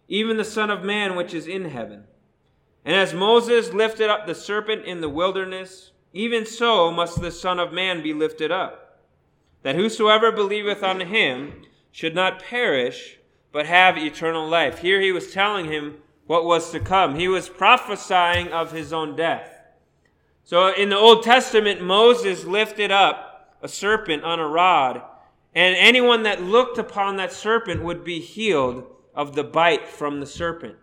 even 0.07 0.37
the 0.37 0.45
Son 0.45 0.69
of 0.69 0.83
Man 0.83 1.15
which 1.15 1.33
is 1.33 1.47
in 1.47 1.65
heaven. 1.65 2.03
And 2.85 2.95
as 2.95 3.13
Moses 3.13 3.73
lifted 3.73 4.09
up 4.09 4.25
the 4.25 4.35
serpent 4.35 4.85
in 4.85 5.01
the 5.01 5.09
wilderness, 5.09 5.91
even 6.13 6.45
so 6.45 6.91
must 6.91 7.21
the 7.21 7.31
Son 7.31 7.59
of 7.59 7.73
Man 7.73 8.01
be 8.01 8.13
lifted 8.13 8.51
up, 8.51 8.99
that 9.63 9.75
whosoever 9.75 10.31
believeth 10.31 10.81
on 10.83 10.99
him 11.01 11.63
should 11.91 12.15
not 12.15 12.41
perish, 12.41 13.19
but 13.51 13.65
have 13.65 13.97
eternal 13.97 14.47
life. 14.47 14.79
Here 14.79 15.01
he 15.01 15.11
was 15.11 15.33
telling 15.33 15.65
him 15.65 15.97
what 16.27 16.45
was 16.45 16.71
to 16.71 16.79
come. 16.79 17.15
He 17.15 17.27
was 17.27 17.49
prophesying 17.49 18.49
of 18.49 18.71
his 18.71 18.93
own 18.93 19.15
death. 19.15 19.61
So 20.43 20.73
in 20.73 20.89
the 20.89 20.97
Old 20.97 21.23
Testament, 21.23 21.81
Moses 21.81 22.45
lifted 22.45 22.91
up 22.91 23.57
a 23.61 23.67
serpent 23.67 24.23
on 24.23 24.39
a 24.39 24.47
rod, 24.47 25.01
and 25.53 25.75
anyone 25.75 26.23
that 26.23 26.41
looked 26.41 26.77
upon 26.77 27.17
that 27.17 27.33
serpent 27.33 27.83
would 27.83 28.03
be 28.03 28.19
healed 28.19 28.85
of 29.13 29.35
the 29.35 29.43
bite 29.43 29.87
from 29.87 30.19
the 30.19 30.25
serpent. 30.25 30.75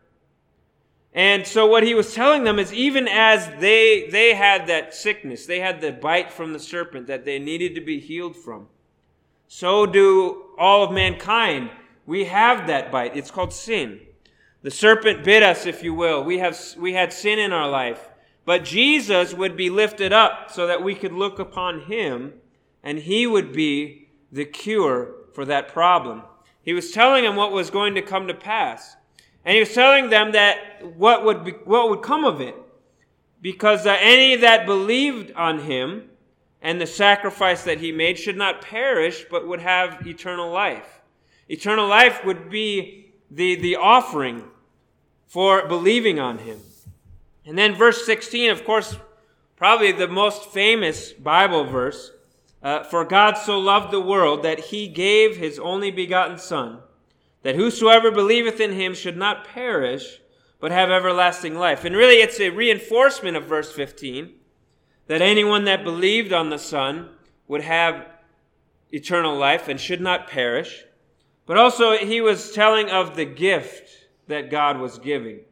And 1.16 1.46
so 1.46 1.66
what 1.66 1.82
he 1.82 1.94
was 1.94 2.12
telling 2.12 2.44
them 2.44 2.58
is 2.58 2.74
even 2.74 3.08
as 3.08 3.48
they 3.58 4.06
they 4.10 4.34
had 4.34 4.66
that 4.66 4.94
sickness, 4.94 5.46
they 5.46 5.60
had 5.60 5.80
the 5.80 5.90
bite 5.90 6.30
from 6.30 6.52
the 6.52 6.58
serpent 6.60 7.06
that 7.06 7.24
they 7.24 7.38
needed 7.38 7.74
to 7.74 7.80
be 7.80 7.98
healed 7.98 8.36
from. 8.36 8.68
So 9.48 9.86
do 9.86 10.44
all 10.58 10.84
of 10.84 10.92
mankind. 10.92 11.70
We 12.04 12.26
have 12.26 12.66
that 12.66 12.92
bite. 12.92 13.16
It's 13.16 13.30
called 13.30 13.54
sin. 13.54 14.00
The 14.60 14.70
serpent 14.70 15.24
bit 15.24 15.42
us, 15.42 15.64
if 15.64 15.82
you 15.82 15.94
will. 15.94 16.22
We 16.22 16.38
have 16.38 16.60
we 16.76 16.92
had 16.92 17.14
sin 17.14 17.38
in 17.38 17.50
our 17.50 17.68
life. 17.68 18.10
But 18.44 18.64
Jesus 18.64 19.32
would 19.32 19.56
be 19.56 19.70
lifted 19.70 20.12
up 20.12 20.50
so 20.50 20.66
that 20.66 20.82
we 20.82 20.94
could 20.94 21.12
look 21.12 21.38
upon 21.38 21.80
him 21.80 22.34
and 22.82 22.98
he 22.98 23.26
would 23.26 23.54
be 23.54 24.08
the 24.30 24.44
cure 24.44 25.14
for 25.32 25.46
that 25.46 25.68
problem. 25.68 26.22
He 26.60 26.74
was 26.74 26.90
telling 26.90 27.24
them 27.24 27.36
what 27.36 27.52
was 27.52 27.70
going 27.70 27.94
to 27.94 28.02
come 28.02 28.28
to 28.28 28.34
pass. 28.34 28.96
And 29.46 29.54
he 29.54 29.60
was 29.60 29.72
telling 29.72 30.10
them 30.10 30.32
that 30.32 30.84
what 30.96 31.24
would, 31.24 31.44
be, 31.44 31.52
what 31.52 31.88
would 31.88 32.02
come 32.02 32.24
of 32.24 32.40
it. 32.40 32.56
Because 33.40 33.86
uh, 33.86 33.96
any 34.00 34.34
that 34.36 34.66
believed 34.66 35.32
on 35.36 35.60
him 35.60 36.10
and 36.60 36.80
the 36.80 36.86
sacrifice 36.86 37.62
that 37.62 37.78
he 37.78 37.92
made 37.92 38.18
should 38.18 38.36
not 38.36 38.60
perish, 38.60 39.24
but 39.30 39.46
would 39.46 39.60
have 39.60 40.04
eternal 40.04 40.50
life. 40.50 41.00
Eternal 41.48 41.86
life 41.86 42.24
would 42.24 42.50
be 42.50 43.12
the, 43.30 43.54
the 43.54 43.76
offering 43.76 44.42
for 45.28 45.68
believing 45.68 46.18
on 46.18 46.38
him. 46.38 46.58
And 47.44 47.56
then 47.56 47.76
verse 47.76 48.04
16, 48.04 48.50
of 48.50 48.64
course, 48.64 48.96
probably 49.54 49.92
the 49.92 50.08
most 50.08 50.46
famous 50.46 51.12
Bible 51.12 51.64
verse. 51.64 52.10
Uh, 52.62 52.82
for 52.82 53.04
God 53.04 53.34
so 53.34 53.60
loved 53.60 53.92
the 53.92 54.00
world 54.00 54.42
that 54.42 54.58
he 54.58 54.88
gave 54.88 55.36
his 55.36 55.60
only 55.60 55.92
begotten 55.92 56.36
Son, 56.36 56.80
that 57.46 57.54
whosoever 57.54 58.10
believeth 58.10 58.58
in 58.58 58.72
him 58.72 58.92
should 58.92 59.16
not 59.16 59.46
perish, 59.46 60.18
but 60.58 60.72
have 60.72 60.90
everlasting 60.90 61.54
life. 61.54 61.84
And 61.84 61.94
really, 61.94 62.16
it's 62.16 62.40
a 62.40 62.50
reinforcement 62.50 63.36
of 63.36 63.44
verse 63.44 63.70
15 63.70 64.32
that 65.06 65.22
anyone 65.22 65.62
that 65.62 65.84
believed 65.84 66.32
on 66.32 66.50
the 66.50 66.58
Son 66.58 67.08
would 67.46 67.60
have 67.60 68.04
eternal 68.90 69.36
life 69.36 69.68
and 69.68 69.78
should 69.80 70.00
not 70.00 70.26
perish. 70.26 70.86
But 71.46 71.56
also, 71.56 71.96
he 71.96 72.20
was 72.20 72.50
telling 72.50 72.90
of 72.90 73.14
the 73.14 73.24
gift 73.24 74.08
that 74.26 74.50
God 74.50 74.80
was 74.80 74.98
giving. 74.98 75.42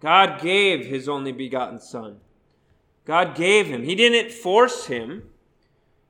God 0.00 0.40
gave 0.40 0.84
his 0.84 1.08
only 1.08 1.30
begotten 1.30 1.78
Son. 1.78 2.16
God 3.04 3.36
gave 3.36 3.68
him. 3.68 3.84
He 3.84 3.94
didn't 3.94 4.32
force 4.32 4.86
him. 4.86 5.22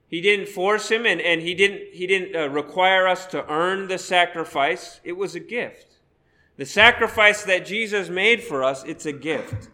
He 0.08 0.20
didn't 0.20 0.48
force 0.48 0.90
him 0.90 1.04
and, 1.04 1.20
and 1.20 1.42
he 1.42 1.54
didn't, 1.54 1.92
he 1.92 2.06
didn't 2.06 2.36
uh, 2.36 2.48
require 2.48 3.06
us 3.06 3.26
to 3.26 3.48
earn 3.50 3.88
the 3.88 3.98
sacrifice. 3.98 5.00
It 5.04 5.16
was 5.16 5.34
a 5.34 5.40
gift. 5.40 5.96
The 6.56 6.66
sacrifice 6.66 7.42
that 7.44 7.66
Jesus 7.66 8.08
made 8.08 8.42
for 8.42 8.64
us, 8.64 8.84
it's 8.84 9.06
a 9.06 9.12
gift. 9.12 9.68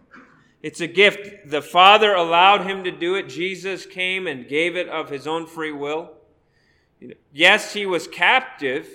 It's 0.63 0.81
a 0.81 0.87
gift. 0.87 1.49
The 1.51 1.63
Father 1.63 2.15
allowed 2.15 2.67
him 2.67 2.85
to 2.85 2.91
do 2.91 3.15
it. 3.15 3.29
Jesus 3.29 3.85
came 3.85 4.27
and 4.27 4.49
gave 4.49 4.77
it 4.77 4.89
of 4.89 5.11
his 5.11 5.27
own 5.27 5.47
free 5.47 5.73
will. 5.73 6.13
Yes, 7.33 7.73
he 7.73 7.85
was 7.85 8.07
captive, 8.07 8.89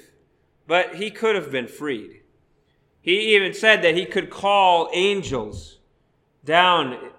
but 0.66 0.96
he 0.96 1.12
could 1.12 1.36
have 1.36 1.52
been 1.52 1.68
freed. 1.68 2.22
He 3.02 3.36
even 3.36 3.54
said 3.54 3.82
that 3.84 3.96
he 3.96 4.06
could 4.06 4.30
call 4.30 4.90
angels 4.94 5.78
down 6.44 7.12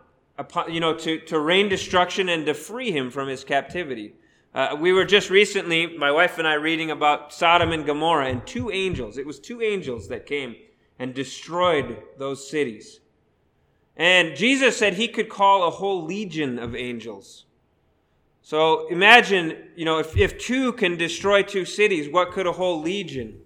you 0.69 0.81
know, 0.81 0.95
to, 0.95 1.19
to 1.21 1.41
rain 1.41 1.69
destruction 1.69 2.29
and 2.29 2.47
to 2.47 2.55
free 2.55 2.91
him 2.91 3.11
from 3.11 3.29
his 3.29 3.45
captivity. 3.45 4.15
Uh, 4.55 4.77
we 4.79 4.93
were 4.93 5.05
just 5.05 5.31
recently, 5.31 5.87
my 5.97 6.11
wife 6.11 6.39
and 6.39 6.49
I, 6.49 6.55
reading 6.55 6.91
about 6.91 7.33
Sodom 7.33 7.73
and 7.73 7.85
Gomorrah 7.85 8.29
and 8.29 8.47
two 8.47 8.71
angels. 8.71 9.19
It 9.19 9.27
was 9.27 9.39
two 9.39 9.63
angels 9.63 10.09
that 10.09 10.27
came 10.27 10.57
and 10.99 11.15
destroyed 11.15 12.03
those 12.19 12.49
cities. 12.49 13.01
And 13.97 14.37
Jesus 14.37 14.77
said 14.77 14.95
he 14.95 15.09
could 15.09 15.29
call 15.29 15.67
a 15.67 15.71
whole 15.71 16.05
legion 16.05 16.59
of 16.59 16.75
angels. 16.75 17.45
So 18.43 18.89
imagine, 18.89 19.57
you 19.77 19.85
know, 19.85 19.99
if, 19.99 20.17
if 20.17 20.39
two 20.39 20.73
can 20.73 20.97
destroy 20.97 21.43
two 21.43 21.65
cities, 21.65 22.09
what 22.11 22.31
could 22.31 22.47
a 22.47 22.53
whole 22.53 22.81
legion 22.81 23.41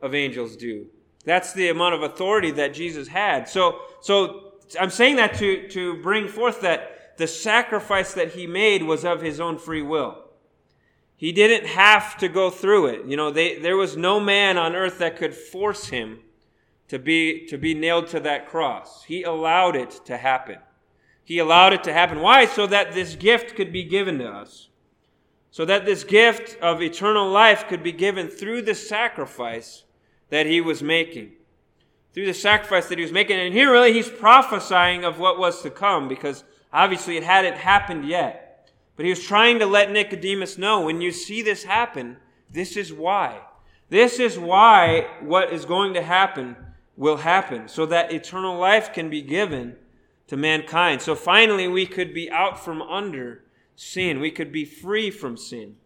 of 0.00 0.14
angels 0.14 0.56
do? 0.56 0.86
That's 1.24 1.52
the 1.52 1.68
amount 1.68 1.96
of 1.96 2.02
authority 2.02 2.52
that 2.52 2.72
Jesus 2.72 3.08
had. 3.08 3.48
So, 3.48 3.80
so 4.00 4.47
I'm 4.78 4.90
saying 4.90 5.16
that 5.16 5.34
to, 5.36 5.68
to 5.68 6.02
bring 6.02 6.28
forth 6.28 6.60
that 6.62 7.16
the 7.18 7.26
sacrifice 7.26 8.14
that 8.14 8.32
he 8.32 8.46
made 8.46 8.82
was 8.82 9.04
of 9.04 9.20
his 9.20 9.40
own 9.40 9.58
free 9.58 9.82
will. 9.82 10.24
He 11.16 11.32
didn't 11.32 11.66
have 11.66 12.16
to 12.18 12.28
go 12.28 12.48
through 12.48 12.86
it. 12.86 13.06
You 13.06 13.16
know, 13.16 13.30
they, 13.30 13.58
there 13.58 13.76
was 13.76 13.96
no 13.96 14.20
man 14.20 14.56
on 14.56 14.76
earth 14.76 14.98
that 14.98 15.16
could 15.16 15.34
force 15.34 15.88
him 15.88 16.20
to 16.86 16.98
be, 16.98 17.46
to 17.46 17.58
be 17.58 17.74
nailed 17.74 18.06
to 18.08 18.20
that 18.20 18.48
cross. 18.48 19.04
He 19.04 19.24
allowed 19.24 19.74
it 19.74 20.00
to 20.04 20.16
happen. 20.16 20.58
He 21.24 21.38
allowed 21.38 21.72
it 21.72 21.84
to 21.84 21.92
happen. 21.92 22.20
Why? 22.20 22.46
So 22.46 22.66
that 22.68 22.92
this 22.92 23.16
gift 23.16 23.56
could 23.56 23.72
be 23.72 23.84
given 23.84 24.18
to 24.18 24.28
us. 24.28 24.68
So 25.50 25.64
that 25.64 25.84
this 25.84 26.04
gift 26.04 26.56
of 26.62 26.80
eternal 26.80 27.28
life 27.28 27.66
could 27.68 27.82
be 27.82 27.92
given 27.92 28.28
through 28.28 28.62
the 28.62 28.74
sacrifice 28.74 29.84
that 30.30 30.46
he 30.46 30.60
was 30.60 30.82
making. 30.82 31.32
Through 32.14 32.26
the 32.26 32.34
sacrifice 32.34 32.88
that 32.88 32.98
he 32.98 33.04
was 33.04 33.12
making. 33.12 33.38
And 33.38 33.54
here 33.54 33.70
really 33.70 33.92
he's 33.92 34.08
prophesying 34.08 35.04
of 35.04 35.18
what 35.18 35.38
was 35.38 35.62
to 35.62 35.70
come 35.70 36.08
because 36.08 36.44
obviously 36.72 37.16
it 37.16 37.22
hadn't 37.22 37.56
happened 37.56 38.08
yet. 38.08 38.70
But 38.96 39.04
he 39.04 39.10
was 39.10 39.22
trying 39.22 39.60
to 39.60 39.66
let 39.66 39.92
Nicodemus 39.92 40.58
know 40.58 40.80
when 40.80 41.00
you 41.00 41.12
see 41.12 41.42
this 41.42 41.64
happen, 41.64 42.16
this 42.50 42.76
is 42.76 42.92
why. 42.92 43.40
This 43.90 44.18
is 44.18 44.38
why 44.38 45.06
what 45.20 45.52
is 45.52 45.64
going 45.64 45.94
to 45.94 46.02
happen 46.02 46.56
will 46.96 47.18
happen, 47.18 47.68
so 47.68 47.86
that 47.86 48.12
eternal 48.12 48.58
life 48.58 48.92
can 48.92 49.08
be 49.08 49.22
given 49.22 49.76
to 50.26 50.36
mankind. 50.36 51.00
So 51.00 51.14
finally, 51.14 51.68
we 51.68 51.86
could 51.86 52.12
be 52.12 52.30
out 52.30 52.62
from 52.62 52.82
under 52.82 53.44
sin. 53.76 54.18
We 54.18 54.32
could 54.32 54.50
be 54.50 54.64
free 54.64 55.10
from 55.10 55.36
sin. 55.36 55.76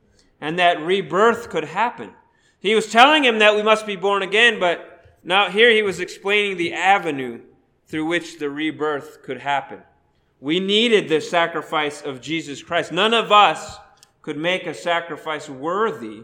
And 0.41 0.59
that 0.59 0.81
rebirth 0.81 1.51
could 1.51 1.65
happen. 1.65 2.13
He 2.59 2.75
was 2.75 2.91
telling 2.91 3.25
him 3.25 3.39
that 3.41 3.55
we 3.55 3.63
must 3.63 3.87
be 3.87 3.95
born 3.95 4.23
again, 4.23 4.59
but 4.59 4.92
now 5.25 5.51
here 5.51 5.71
he 5.71 5.83
was 5.83 6.01
explaining 6.01 6.57
the 6.57 6.73
avenue 6.73 7.41
through 7.87 8.07
which 8.07 8.39
the 8.39 8.51
rebirth 8.51 9.23
could 9.23 9.39
happen. 9.39 9.83
We 10.41 10.59
needed 10.59 11.09
the 11.09 11.21
sacrifice 11.21 12.03
of 12.03 12.21
Jesus 12.21 12.63
Christ. 12.63 12.91
None 12.91 13.15
of 13.15 13.31
us 13.31 13.79
could 14.23 14.37
make 14.37 14.67
a 14.67 14.75
sacrifice 14.75 15.49
worthy 15.49 16.23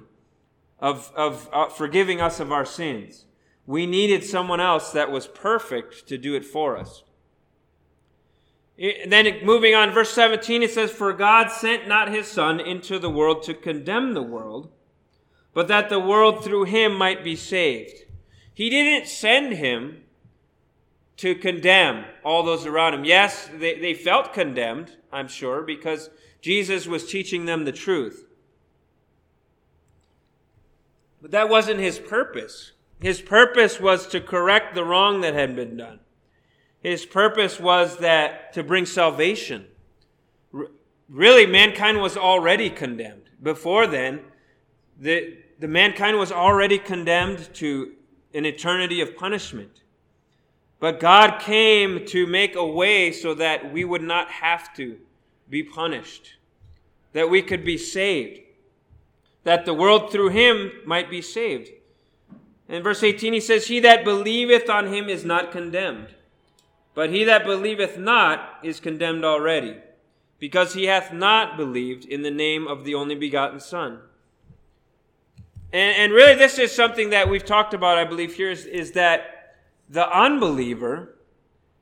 of, 0.79 1.13
of 1.15 1.49
uh, 1.53 1.69
forgiving 1.69 2.21
us 2.21 2.41
of 2.41 2.51
our 2.51 2.65
sins. 2.65 3.27
We 3.67 3.87
needed 3.87 4.25
someone 4.25 4.61
else 4.61 4.93
that 4.93 5.11
was 5.11 5.27
perfect 5.27 6.09
to 6.09 6.17
do 6.17 6.35
it 6.35 6.45
for 6.45 6.77
us. 6.77 7.05
Then 8.79 9.45
moving 9.45 9.75
on, 9.75 9.91
verse 9.91 10.11
17, 10.13 10.63
it 10.63 10.71
says, 10.71 10.93
For 10.93 11.13
God 11.13 11.51
sent 11.51 11.89
not 11.89 12.09
his 12.09 12.29
Son 12.29 12.61
into 12.61 12.99
the 12.99 13.11
world 13.11 13.43
to 13.43 13.55
condemn 13.55 14.15
the 14.15 14.23
world, 14.23 14.71
but 15.53 15.67
that 15.69 15.89
the 15.89 15.99
world 15.99 16.45
through 16.45 16.65
him 16.65 16.95
might 16.95 17.25
be 17.25 17.35
saved. 17.35 18.05
He 18.59 18.71
didn't 18.71 19.07
send 19.07 19.53
him 19.53 20.03
to 21.19 21.37
condemn 21.37 22.07
all 22.25 22.43
those 22.43 22.67
around 22.67 22.93
him. 22.93 23.05
Yes, 23.05 23.49
they, 23.57 23.79
they 23.79 23.95
felt 23.95 24.33
condemned, 24.33 24.97
I'm 25.13 25.29
sure, 25.29 25.63
because 25.63 26.11
Jesus 26.41 26.85
was 26.89 27.09
teaching 27.09 27.45
them 27.45 27.65
the 27.65 27.71
truth. 27.71 28.27
But 31.23 31.31
that 31.31 31.49
wasn't 31.49 31.79
his 31.79 32.01
purpose. 32.01 32.73
His 32.99 33.21
purpose 33.21 33.79
was 33.79 34.09
to 34.09 34.21
correct 34.21 34.75
the 34.75 34.85
wrong 34.85 35.21
that 35.21 35.35
had 35.35 35.55
been 35.55 35.77
done. 35.77 36.01
His 36.81 37.07
purpose 37.07 37.61
was 37.61 37.99
that 37.99 38.53
to 38.55 38.65
bring 38.65 38.87
salvation. 38.87 39.67
Really, 41.09 41.47
mankind 41.47 42.01
was 42.01 42.17
already 42.17 42.71
condemned. 42.71 43.31
Before 43.41 43.87
then, 43.87 44.23
the, 44.99 45.37
the 45.61 45.69
mankind 45.69 46.19
was 46.19 46.33
already 46.33 46.79
condemned 46.79 47.55
to 47.55 47.93
an 48.35 48.45
eternity 48.45 49.01
of 49.01 49.17
punishment. 49.17 49.83
But 50.81 51.01
God 51.01 51.41
came 51.41 52.05
to 52.07 52.27
make 52.27 52.55
a 52.55 52.67
way 52.67 53.11
so 53.11 53.35
that 53.35 53.73
we 53.73 53.85
would 53.85 54.03
not 54.03 54.31
have 54.31 54.75
to 54.77 54.97
be 55.51 55.63
punished, 55.63 56.35
that 57.13 57.31
we 57.31 57.43
could 57.43 57.65
be 57.65 57.79
saved, 57.79 58.41
that 59.45 59.65
the 59.65 59.75
world 59.75 60.13
through 60.13 60.29
him 60.29 60.71
might 60.85 61.11
be 61.11 61.23
saved. 61.23 61.71
In 62.69 62.83
verse 62.83 63.03
18, 63.03 63.33
he 63.33 63.41
says, 63.41 63.67
He 63.67 63.81
that 63.81 64.05
believeth 64.05 64.69
on 64.69 64.93
him 64.93 65.09
is 65.09 65.25
not 65.25 65.51
condemned, 65.51 66.15
but 66.95 67.11
he 67.11 67.25
that 67.25 67.47
believeth 67.47 67.99
not 67.99 68.59
is 68.63 68.79
condemned 68.79 69.25
already, 69.25 69.77
because 70.39 70.75
he 70.75 70.85
hath 70.85 71.13
not 71.13 71.57
believed 71.57 72.05
in 72.05 72.23
the 72.23 72.31
name 72.31 72.69
of 72.69 72.85
the 72.85 72.95
only 72.95 73.15
begotten 73.15 73.59
Son. 73.59 74.01
And, 75.73 75.97
and 75.97 76.13
really, 76.13 76.35
this 76.35 76.59
is 76.59 76.73
something 76.73 77.11
that 77.11 77.29
we've 77.29 77.45
talked 77.45 77.75
about, 77.75 77.99
I 77.99 78.05
believe, 78.05 78.35
here 78.35 78.51
is, 78.51 78.65
is 78.65 78.93
that 78.93 79.57
the 79.89 80.09
unbeliever 80.09 81.15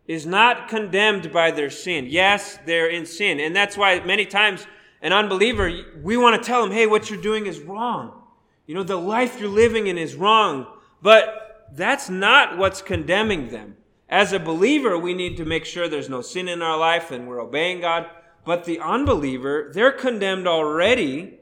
is 0.06 0.26
not 0.26 0.68
condemned 0.68 1.32
by 1.32 1.50
their 1.50 1.70
sin. 1.70 2.06
Yes, 2.08 2.58
they're 2.66 2.88
in 2.88 3.06
sin. 3.06 3.40
And 3.40 3.54
that's 3.54 3.76
why 3.76 4.00
many 4.00 4.26
times 4.26 4.66
an 5.02 5.12
unbeliever, 5.12 5.72
we 6.02 6.16
want 6.16 6.40
to 6.40 6.46
tell 6.46 6.62
them, 6.62 6.72
hey, 6.72 6.86
what 6.86 7.10
you're 7.10 7.20
doing 7.20 7.46
is 7.46 7.60
wrong. 7.60 8.22
You 8.66 8.74
know, 8.74 8.82
the 8.82 8.96
life 8.96 9.38
you're 9.38 9.48
living 9.48 9.86
in 9.86 9.98
is 9.98 10.14
wrong. 10.14 10.66
But 11.02 11.68
that's 11.72 12.08
not 12.08 12.58
what's 12.58 12.82
condemning 12.82 13.48
them. 13.48 13.76
As 14.08 14.32
a 14.32 14.38
believer, 14.38 14.98
we 14.98 15.14
need 15.14 15.36
to 15.36 15.44
make 15.44 15.64
sure 15.64 15.88
there's 15.88 16.08
no 16.08 16.22
sin 16.22 16.48
in 16.48 16.62
our 16.62 16.78
life 16.78 17.10
and 17.10 17.26
we're 17.26 17.40
obeying 17.40 17.80
God. 17.80 18.06
But 18.44 18.64
the 18.64 18.78
unbeliever, 18.78 19.70
they're 19.74 19.92
condemned 19.92 20.46
already 20.46 21.38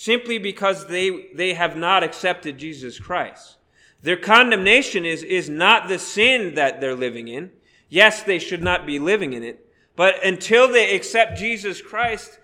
simply 0.00 0.38
because 0.38 0.86
they, 0.86 1.26
they 1.34 1.54
have 1.54 1.76
not 1.76 2.04
accepted 2.04 2.56
Jesus 2.56 3.00
Christ. 3.00 3.56
Their 4.00 4.16
condemnation 4.16 5.04
is, 5.04 5.24
is 5.24 5.48
not 5.48 5.88
the 5.88 5.98
sin 5.98 6.54
that 6.54 6.80
they're 6.80 6.94
living 6.94 7.26
in. 7.26 7.50
Yes, 7.88 8.22
they 8.22 8.38
should 8.38 8.62
not 8.62 8.86
be 8.86 9.00
living 9.00 9.32
in 9.32 9.42
it. 9.42 9.68
But 9.96 10.24
until 10.24 10.70
they 10.70 10.94
accept 10.94 11.36
Jesus 11.36 11.82
Christ, 11.82 12.38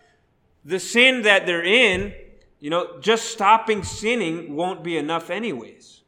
the 0.64 0.80
sin 0.80 1.22
that 1.22 1.46
they're 1.46 1.62
in, 1.62 2.12
you 2.58 2.70
know, 2.70 2.98
just 2.98 3.26
stopping 3.26 3.84
sinning 3.84 4.56
won't 4.56 4.82
be 4.82 4.96
enough 4.96 5.30
anyways. 5.30 6.02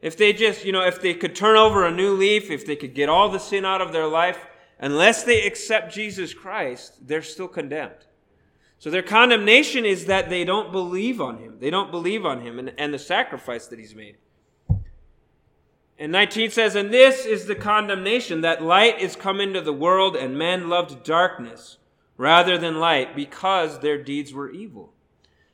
If 0.00 0.16
they 0.16 0.32
just, 0.32 0.64
you 0.64 0.72
know, 0.72 0.86
if 0.86 1.02
they 1.02 1.12
could 1.12 1.36
turn 1.36 1.58
over 1.58 1.84
a 1.84 1.94
new 1.94 2.14
leaf, 2.14 2.50
if 2.50 2.64
they 2.64 2.76
could 2.76 2.94
get 2.94 3.10
all 3.10 3.28
the 3.28 3.38
sin 3.38 3.66
out 3.66 3.82
of 3.82 3.92
their 3.92 4.06
life, 4.06 4.46
unless 4.78 5.22
they 5.22 5.46
accept 5.46 5.92
Jesus 5.92 6.32
Christ, 6.32 7.06
they're 7.06 7.20
still 7.20 7.48
condemned. 7.48 8.06
So 8.78 8.90
their 8.90 9.02
condemnation 9.02 9.84
is 9.84 10.06
that 10.06 10.30
they 10.30 10.44
don't 10.44 10.70
believe 10.70 11.20
on 11.20 11.38
him. 11.38 11.56
They 11.58 11.70
don't 11.70 11.90
believe 11.90 12.24
on 12.24 12.42
him 12.42 12.58
and, 12.58 12.72
and 12.78 12.94
the 12.94 12.98
sacrifice 12.98 13.66
that 13.66 13.78
he's 13.78 13.94
made. 13.94 14.16
And 15.98 16.12
19 16.12 16.50
says, 16.50 16.76
And 16.76 16.92
this 16.92 17.26
is 17.26 17.46
the 17.46 17.56
condemnation 17.56 18.42
that 18.42 18.62
light 18.62 19.00
is 19.00 19.16
come 19.16 19.40
into 19.40 19.60
the 19.60 19.72
world, 19.72 20.14
and 20.14 20.38
men 20.38 20.68
loved 20.68 21.02
darkness 21.02 21.78
rather 22.16 22.56
than 22.56 22.78
light 22.78 23.16
because 23.16 23.80
their 23.80 24.00
deeds 24.00 24.32
were 24.32 24.50
evil. 24.50 24.92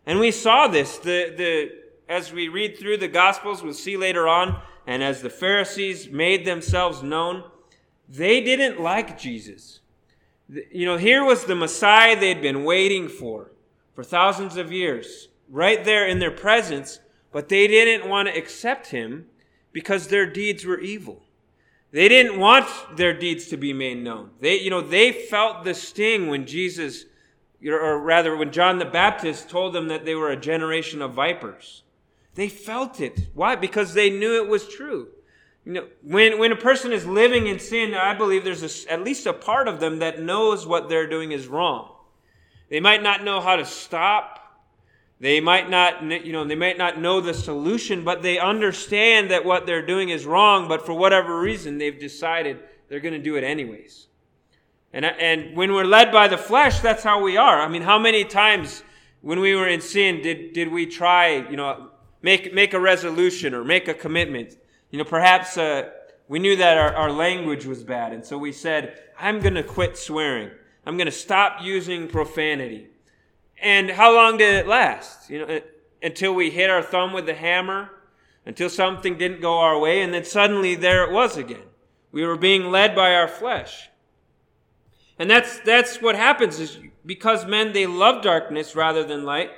And 0.04 0.20
we 0.20 0.30
saw 0.30 0.68
this 0.68 0.98
the, 0.98 1.32
the, 1.34 1.70
as 2.08 2.30
we 2.30 2.48
read 2.48 2.78
through 2.78 2.98
the 2.98 3.08
Gospels, 3.08 3.62
we'll 3.62 3.72
see 3.72 3.96
later 3.96 4.28
on, 4.28 4.60
and 4.86 5.02
as 5.02 5.22
the 5.22 5.30
Pharisees 5.30 6.10
made 6.10 6.44
themselves 6.44 7.02
known, 7.02 7.44
they 8.06 8.42
didn't 8.42 8.80
like 8.80 9.18
Jesus. 9.18 9.80
You 10.48 10.86
know, 10.86 10.96
here 10.96 11.24
was 11.24 11.44
the 11.44 11.54
Messiah 11.54 12.18
they'd 12.18 12.42
been 12.42 12.64
waiting 12.64 13.08
for 13.08 13.50
for 13.94 14.04
thousands 14.04 14.56
of 14.56 14.72
years, 14.72 15.28
right 15.48 15.84
there 15.84 16.06
in 16.06 16.18
their 16.18 16.30
presence, 16.30 17.00
but 17.32 17.48
they 17.48 17.66
didn't 17.66 18.08
want 18.08 18.28
to 18.28 18.36
accept 18.36 18.88
him 18.88 19.26
because 19.72 20.08
their 20.08 20.26
deeds 20.26 20.64
were 20.64 20.80
evil. 20.80 21.22
They 21.92 22.08
didn't 22.08 22.40
want 22.40 22.66
their 22.96 23.16
deeds 23.16 23.46
to 23.48 23.56
be 23.56 23.72
made 23.72 24.02
known. 24.02 24.30
They, 24.40 24.58
you 24.58 24.68
know, 24.68 24.80
they 24.80 25.12
felt 25.12 25.64
the 25.64 25.74
sting 25.74 26.26
when 26.26 26.44
Jesus, 26.44 27.04
or 27.64 28.00
rather 28.00 28.36
when 28.36 28.50
John 28.50 28.78
the 28.78 28.84
Baptist 28.84 29.48
told 29.48 29.72
them 29.72 29.86
that 29.88 30.04
they 30.04 30.16
were 30.16 30.30
a 30.30 30.36
generation 30.36 31.00
of 31.00 31.12
vipers. 31.12 31.84
They 32.34 32.48
felt 32.48 33.00
it. 33.00 33.28
Why? 33.32 33.54
Because 33.54 33.94
they 33.94 34.10
knew 34.10 34.34
it 34.34 34.48
was 34.48 34.68
true. 34.68 35.08
You 35.64 35.72
know, 35.72 35.86
when, 36.02 36.38
when 36.38 36.52
a 36.52 36.56
person 36.56 36.92
is 36.92 37.06
living 37.06 37.46
in 37.46 37.58
sin, 37.58 37.94
I 37.94 38.14
believe 38.14 38.44
there's 38.44 38.86
a, 38.86 38.92
at 38.92 39.02
least 39.02 39.26
a 39.26 39.32
part 39.32 39.66
of 39.66 39.80
them 39.80 40.00
that 40.00 40.20
knows 40.20 40.66
what 40.66 40.88
they're 40.88 41.08
doing 41.08 41.32
is 41.32 41.46
wrong. 41.46 41.90
They 42.68 42.80
might 42.80 43.02
not 43.02 43.24
know 43.24 43.40
how 43.40 43.56
to 43.56 43.64
stop 43.64 44.44
they 45.20 45.40
might 45.40 45.70
not, 45.70 46.02
you 46.02 46.32
know, 46.32 46.44
they 46.44 46.54
might 46.54 46.76
not 46.76 47.00
know 47.00 47.20
the 47.20 47.34
solution, 47.34 48.04
but 48.04 48.22
they 48.22 48.38
understand 48.38 49.30
that 49.30 49.44
what 49.44 49.64
they're 49.64 49.86
doing 49.86 50.08
is 50.08 50.26
wrong, 50.26 50.68
but 50.68 50.84
for 50.84 50.92
whatever 50.92 51.40
reason, 51.40 51.78
they've 51.78 51.98
decided 51.98 52.58
they're 52.88 53.00
going 53.00 53.14
to 53.14 53.22
do 53.22 53.36
it 53.36 53.44
anyways. 53.44 54.08
And, 54.92 55.04
and 55.04 55.56
when 55.56 55.72
we're 55.72 55.84
led 55.84 56.12
by 56.12 56.28
the 56.28 56.36
flesh, 56.36 56.80
that's 56.80 57.02
how 57.02 57.22
we 57.22 57.36
are. 57.36 57.60
I 57.60 57.68
mean, 57.68 57.82
how 57.82 57.98
many 57.98 58.24
times 58.24 58.82
when 59.22 59.40
we 59.40 59.54
were 59.54 59.66
in 59.66 59.80
sin 59.80 60.20
did, 60.20 60.52
did 60.52 60.70
we 60.70 60.84
try, 60.84 61.48
you 61.48 61.56
know, 61.56 61.90
make, 62.20 62.52
make 62.52 62.74
a 62.74 62.80
resolution 62.80 63.54
or 63.54 63.64
make 63.64 63.88
a 63.88 63.94
commitment? 63.94 64.56
You 64.94 64.98
know, 64.98 65.04
perhaps 65.04 65.58
uh, 65.58 65.90
we 66.28 66.38
knew 66.38 66.54
that 66.54 66.78
our, 66.78 66.94
our 66.94 67.10
language 67.10 67.66
was 67.66 67.82
bad, 67.82 68.12
and 68.12 68.24
so 68.24 68.38
we 68.38 68.52
said, 68.52 68.96
I'm 69.18 69.40
going 69.40 69.54
to 69.54 69.64
quit 69.64 69.98
swearing. 69.98 70.52
I'm 70.86 70.96
going 70.96 71.06
to 71.06 71.10
stop 71.10 71.64
using 71.64 72.06
profanity. 72.06 72.90
And 73.60 73.90
how 73.90 74.14
long 74.14 74.36
did 74.36 74.54
it 74.54 74.68
last? 74.68 75.28
You 75.28 75.40
know, 75.40 75.60
until 76.00 76.32
we 76.32 76.48
hit 76.48 76.70
our 76.70 76.80
thumb 76.80 77.12
with 77.12 77.26
the 77.26 77.34
hammer, 77.34 77.90
until 78.46 78.70
something 78.70 79.18
didn't 79.18 79.40
go 79.40 79.58
our 79.58 79.76
way, 79.80 80.00
and 80.00 80.14
then 80.14 80.24
suddenly 80.24 80.76
there 80.76 81.02
it 81.02 81.10
was 81.10 81.36
again. 81.36 81.66
We 82.12 82.24
were 82.24 82.36
being 82.36 82.70
led 82.70 82.94
by 82.94 83.16
our 83.16 83.26
flesh. 83.26 83.88
And 85.18 85.28
that's, 85.28 85.58
that's 85.58 86.00
what 86.00 86.14
happens 86.14 86.60
is 86.60 86.78
because 87.04 87.46
men, 87.46 87.72
they 87.72 87.88
love 87.88 88.22
darkness 88.22 88.76
rather 88.76 89.02
than 89.02 89.24
light. 89.24 89.50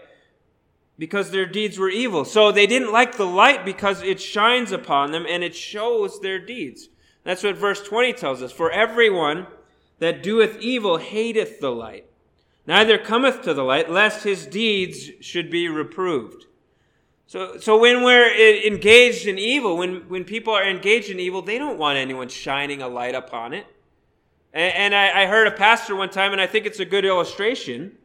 Because 0.99 1.31
their 1.31 1.47
deeds 1.47 1.79
were 1.79 1.91
evil. 1.91 2.25
So 2.25 2.51
they 2.51 2.67
didn't 2.67 2.93
like 2.93 3.17
the 3.17 3.27
light 3.27 3.65
because 3.65 4.03
it 4.03 4.21
shines 4.21 4.73
upon 4.73 5.13
them 5.13 5.27
and 5.29 5.45
it 5.45 5.55
shows 5.55 6.21
their 6.21 6.39
deeds. 6.39 6.89
That's 7.25 7.43
what 7.43 7.57
verse 7.57 7.83
20 7.83 8.13
tells 8.15 8.43
us. 8.43 8.53
For 8.53 8.71
everyone 8.71 9.47
that 9.99 10.23
doeth 10.23 10.59
evil 10.61 10.99
hateth 10.99 11.61
the 11.61 11.73
light, 11.73 12.07
neither 12.67 12.99
cometh 12.99 13.43
to 13.43 13.55
the 13.55 13.65
light, 13.65 13.91
lest 13.91 14.25
his 14.25 14.47
deeds 14.47 15.11
should 15.21 15.51
be 15.51 15.69
reproved. 15.69 16.47
So, 17.27 17.59
so 17.59 17.79
when 17.79 18.05
we're 18.05 18.33
engaged 18.65 19.27
in 19.27 19.39
evil, 19.39 19.77
when, 19.77 20.09
when 20.09 20.25
people 20.25 20.53
are 20.53 20.69
engaged 20.69 21.11
in 21.11 21.19
evil, 21.19 21.43
they 21.43 21.59
don't 21.59 21.79
want 21.79 21.99
anyone 21.99 22.29
shining 22.29 22.83
a 22.83 22.89
light 22.89 23.17
upon 23.17 23.53
it. 23.53 23.67
And, 24.53 24.75
and 24.75 24.95
I, 24.95 25.23
I 25.23 25.27
heard 25.27 25.49
a 25.49 25.51
pastor 25.51 25.97
one 25.97 26.11
time, 26.11 26.31
and 26.31 26.41
I 26.41 26.47
think 26.47 26.67
it's 26.67 26.79
a 26.79 26.85
good 26.85 27.05
illustration. 27.05 27.99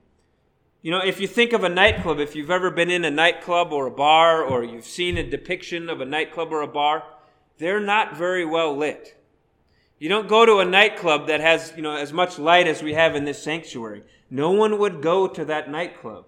You 0.83 0.89
know, 0.89 0.99
if 0.99 1.19
you 1.19 1.27
think 1.27 1.53
of 1.53 1.63
a 1.63 1.69
nightclub, 1.69 2.19
if 2.19 2.35
you've 2.35 2.49
ever 2.49 2.71
been 2.71 2.89
in 2.89 3.05
a 3.05 3.11
nightclub 3.11 3.71
or 3.71 3.85
a 3.85 3.91
bar, 3.91 4.43
or 4.43 4.63
you've 4.63 4.85
seen 4.85 5.15
a 5.15 5.29
depiction 5.29 5.89
of 5.89 6.01
a 6.01 6.05
nightclub 6.05 6.51
or 6.51 6.61
a 6.61 6.67
bar, 6.67 7.03
they're 7.59 7.79
not 7.79 8.17
very 8.17 8.43
well 8.43 8.75
lit. 8.75 9.15
You 9.99 10.09
don't 10.09 10.27
go 10.27 10.43
to 10.43 10.57
a 10.57 10.65
nightclub 10.65 11.27
that 11.27 11.39
has, 11.39 11.73
you 11.75 11.83
know, 11.83 11.95
as 11.95 12.11
much 12.11 12.39
light 12.39 12.67
as 12.67 12.81
we 12.81 12.95
have 12.95 13.15
in 13.15 13.25
this 13.25 13.43
sanctuary. 13.43 14.03
No 14.31 14.49
one 14.49 14.79
would 14.79 15.03
go 15.03 15.27
to 15.27 15.45
that 15.45 15.69
nightclub. 15.69 16.25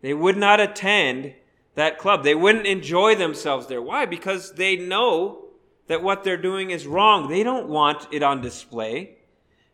They 0.00 0.14
would 0.14 0.38
not 0.38 0.58
attend 0.58 1.34
that 1.74 1.98
club. 1.98 2.24
They 2.24 2.34
wouldn't 2.34 2.66
enjoy 2.66 3.14
themselves 3.14 3.66
there. 3.66 3.82
Why? 3.82 4.06
Because 4.06 4.54
they 4.54 4.76
know 4.76 5.48
that 5.88 6.02
what 6.02 6.24
they're 6.24 6.38
doing 6.38 6.70
is 6.70 6.86
wrong. 6.86 7.28
They 7.28 7.42
don't 7.42 7.68
want 7.68 8.08
it 8.10 8.22
on 8.22 8.40
display. 8.40 9.18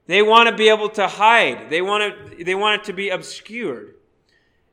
They 0.07 0.22
want 0.22 0.48
to 0.48 0.57
be 0.57 0.68
able 0.68 0.88
to 0.90 1.07
hide. 1.07 1.70
They 1.70 1.83
want 1.83 2.37
to, 2.37 2.44
they 2.44 2.57
want 2.57 2.81
it 2.81 2.85
to 2.87 2.92
be 2.92 3.11
obscured. 3.11 3.94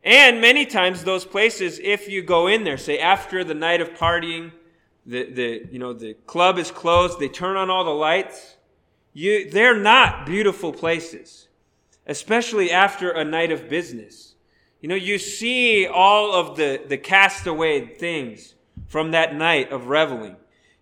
And 0.06 0.40
many 0.40 0.68
times 0.68 1.04
those 1.04 1.26
places, 1.26 1.80
if 1.84 2.08
you 2.08 2.22
go 2.22 2.46
in 2.46 2.64
there, 2.64 2.78
say 2.78 3.00
after 3.00 3.44
the 3.44 3.56
night 3.56 3.82
of 3.82 3.90
partying, 3.96 4.52
the, 5.04 5.32
the, 5.32 5.68
you 5.72 5.80
know, 5.80 5.94
the 5.94 6.14
club 6.14 6.60
is 6.60 6.70
closed, 6.70 7.20
they 7.20 7.28
turn 7.28 7.58
on 7.58 7.72
all 7.72 7.84
the 7.84 7.90
lights, 7.90 8.56
you, 9.14 9.50
they're 9.50 9.78
not 9.78 10.28
beautiful 10.28 10.72
places, 10.72 11.48
especially 12.06 12.70
after 12.70 13.10
a 13.10 13.24
night 13.24 13.52
of 13.52 13.68
business. 13.68 14.36
You 14.80 14.90
know, 14.90 14.96
you 14.96 15.18
see 15.18 15.88
all 15.88 16.34
of 16.34 16.56
the, 16.56 16.82
the 16.88 16.98
castaway 16.98 17.96
things 17.96 18.54
from 18.88 19.12
that 19.12 19.34
night 19.34 19.72
of 19.72 19.88
reveling. 19.88 20.36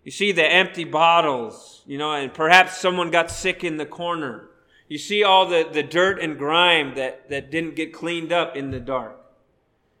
You 0.04 0.10
see 0.10 0.32
the 0.32 0.44
empty 0.44 0.84
bottles, 0.84 1.82
you 1.86 1.96
know, 1.96 2.12
and 2.12 2.32
perhaps 2.32 2.76
someone 2.76 3.10
got 3.10 3.30
sick 3.30 3.64
in 3.64 3.78
the 3.78 3.86
corner. 3.86 4.50
You 4.88 4.98
see 4.98 5.22
all 5.22 5.46
the, 5.46 5.68
the 5.70 5.82
dirt 5.82 6.20
and 6.20 6.38
grime 6.38 6.94
that, 6.94 7.28
that 7.30 7.50
didn't 7.50 7.76
get 7.76 7.92
cleaned 7.92 8.32
up 8.32 8.56
in 8.56 8.70
the 8.70 8.80
dark. 8.80 9.18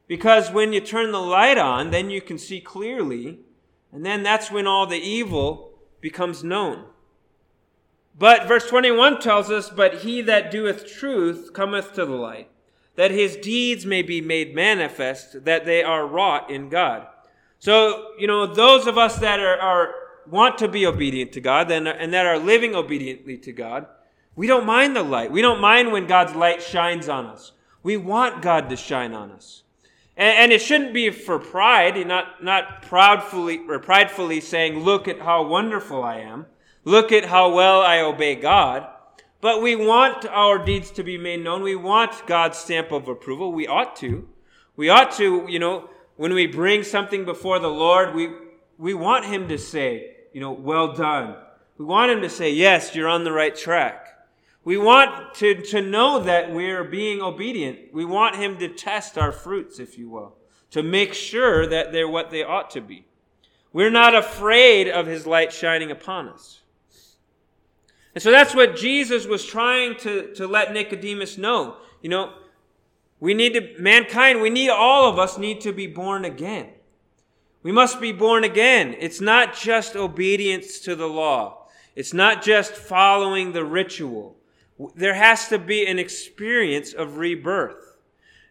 Because 0.06 0.50
when 0.50 0.72
you 0.72 0.80
turn 0.80 1.12
the 1.12 1.20
light 1.20 1.56
on, 1.56 1.90
then 1.90 2.10
you 2.10 2.20
can 2.20 2.36
see 2.36 2.60
clearly, 2.60 3.38
and 3.90 4.04
then 4.04 4.22
that's 4.22 4.50
when 4.50 4.66
all 4.66 4.86
the 4.86 4.98
evil 4.98 5.72
becomes 6.00 6.44
known. 6.44 6.84
But 8.16 8.46
verse 8.46 8.68
21 8.68 9.20
tells 9.20 9.50
us, 9.50 9.70
But 9.70 10.02
he 10.02 10.20
that 10.22 10.50
doeth 10.50 10.86
truth 10.86 11.52
cometh 11.54 11.94
to 11.94 12.04
the 12.04 12.12
light, 12.12 12.50
that 12.96 13.10
his 13.10 13.36
deeds 13.36 13.86
may 13.86 14.02
be 14.02 14.20
made 14.20 14.54
manifest, 14.54 15.44
that 15.44 15.64
they 15.64 15.82
are 15.82 16.06
wrought 16.06 16.50
in 16.50 16.68
God. 16.68 17.06
So, 17.58 18.10
you 18.18 18.26
know, 18.26 18.46
those 18.46 18.86
of 18.86 18.98
us 18.98 19.16
that 19.20 19.40
are, 19.40 19.58
are 19.58 19.94
want 20.28 20.58
to 20.58 20.68
be 20.68 20.86
obedient 20.86 21.32
to 21.32 21.40
God 21.40 21.70
and, 21.70 21.88
and 21.88 22.12
that 22.12 22.26
are 22.26 22.38
living 22.38 22.74
obediently 22.74 23.38
to 23.38 23.52
God, 23.52 23.86
we 24.36 24.46
don't 24.46 24.66
mind 24.66 24.96
the 24.96 25.02
light. 25.02 25.30
We 25.30 25.42
don't 25.42 25.60
mind 25.60 25.92
when 25.92 26.06
God's 26.06 26.34
light 26.34 26.62
shines 26.62 27.08
on 27.08 27.26
us. 27.26 27.52
We 27.82 27.96
want 27.96 28.42
God 28.42 28.68
to 28.70 28.76
shine 28.76 29.12
on 29.12 29.30
us. 29.30 29.62
And, 30.16 30.36
and 30.36 30.52
it 30.52 30.62
shouldn't 30.62 30.94
be 30.94 31.10
for 31.10 31.38
pride, 31.38 32.06
not, 32.06 32.42
not 32.42 32.82
proudfully 32.82 33.68
or 33.68 33.78
pridefully 33.78 34.40
saying, 34.40 34.80
look 34.80 35.08
at 35.08 35.20
how 35.20 35.46
wonderful 35.46 36.02
I 36.02 36.18
am. 36.18 36.46
Look 36.84 37.12
at 37.12 37.26
how 37.26 37.54
well 37.54 37.80
I 37.80 38.00
obey 38.00 38.34
God. 38.34 38.88
But 39.40 39.62
we 39.62 39.76
want 39.76 40.24
our 40.26 40.64
deeds 40.64 40.90
to 40.92 41.02
be 41.02 41.18
made 41.18 41.44
known. 41.44 41.62
We 41.62 41.76
want 41.76 42.26
God's 42.26 42.58
stamp 42.58 42.92
of 42.92 43.08
approval. 43.08 43.52
We 43.52 43.66
ought 43.66 43.96
to. 43.96 44.28
We 44.76 44.88
ought 44.88 45.12
to, 45.16 45.46
you 45.48 45.58
know, 45.58 45.90
when 46.16 46.32
we 46.32 46.46
bring 46.46 46.82
something 46.82 47.24
before 47.24 47.58
the 47.58 47.68
Lord, 47.68 48.14
we, 48.14 48.30
we 48.78 48.94
want 48.94 49.26
Him 49.26 49.48
to 49.48 49.58
say, 49.58 50.16
you 50.32 50.40
know, 50.40 50.52
well 50.52 50.94
done. 50.94 51.36
We 51.78 51.84
want 51.84 52.10
Him 52.10 52.22
to 52.22 52.30
say, 52.30 52.52
yes, 52.52 52.94
you're 52.94 53.08
on 53.08 53.24
the 53.24 53.32
right 53.32 53.54
track. 53.54 54.03
We 54.64 54.78
want 54.78 55.34
to, 55.34 55.60
to 55.62 55.82
know 55.82 56.20
that 56.20 56.52
we're 56.52 56.84
being 56.84 57.20
obedient. 57.20 57.92
We 57.92 58.04
want 58.04 58.36
Him 58.36 58.56
to 58.58 58.68
test 58.68 59.18
our 59.18 59.30
fruits, 59.30 59.78
if 59.78 59.98
you 59.98 60.08
will, 60.08 60.36
to 60.70 60.82
make 60.82 61.12
sure 61.12 61.66
that 61.66 61.92
they're 61.92 62.08
what 62.08 62.30
they 62.30 62.42
ought 62.42 62.70
to 62.70 62.80
be. 62.80 63.04
We're 63.72 63.90
not 63.90 64.14
afraid 64.14 64.88
of 64.88 65.06
His 65.06 65.26
light 65.26 65.52
shining 65.52 65.90
upon 65.90 66.28
us. 66.28 66.62
And 68.14 68.22
so 68.22 68.30
that's 68.30 68.54
what 68.54 68.76
Jesus 68.76 69.26
was 69.26 69.44
trying 69.44 69.96
to, 69.98 70.32
to 70.34 70.46
let 70.46 70.72
Nicodemus 70.72 71.36
know. 71.36 71.76
You 72.00 72.08
know, 72.08 72.32
we 73.20 73.34
need 73.34 73.54
to, 73.54 73.74
mankind, 73.78 74.40
we 74.40 74.50
need, 74.50 74.70
all 74.70 75.10
of 75.10 75.18
us 75.18 75.36
need 75.36 75.60
to 75.62 75.72
be 75.72 75.86
born 75.86 76.24
again. 76.24 76.68
We 77.62 77.72
must 77.72 78.00
be 78.00 78.12
born 78.12 78.44
again. 78.44 78.94
It's 78.98 79.20
not 79.20 79.54
just 79.56 79.96
obedience 79.96 80.78
to 80.80 80.94
the 80.94 81.06
law. 81.06 81.66
It's 81.96 82.12
not 82.12 82.42
just 82.42 82.72
following 82.72 83.52
the 83.52 83.64
ritual. 83.64 84.36
There 84.94 85.14
has 85.14 85.48
to 85.48 85.58
be 85.58 85.86
an 85.86 85.98
experience 85.98 86.92
of 86.92 87.18
rebirth. 87.18 87.98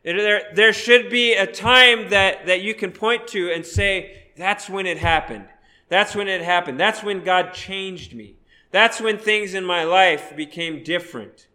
There, 0.03 0.41
there 0.53 0.73
should 0.73 1.09
be 1.09 1.33
a 1.33 1.47
time 1.47 2.09
that, 2.09 2.45
that 2.45 2.61
you 2.61 2.73
can 2.73 2.91
point 2.91 3.27
to 3.29 3.51
and 3.51 3.65
say, 3.65 4.23
that's 4.35 4.69
when 4.69 4.85
it 4.85 4.97
happened. 4.97 5.47
That's 5.89 6.15
when 6.15 6.27
it 6.27 6.41
happened. 6.41 6.79
That's 6.79 7.03
when 7.03 7.23
God 7.23 7.53
changed 7.53 8.13
me. 8.13 8.35
That's 8.71 8.99
when 8.99 9.17
things 9.17 9.53
in 9.53 9.63
my 9.63 9.83
life 9.83 10.35
became 10.35 10.83
different. 10.83 11.47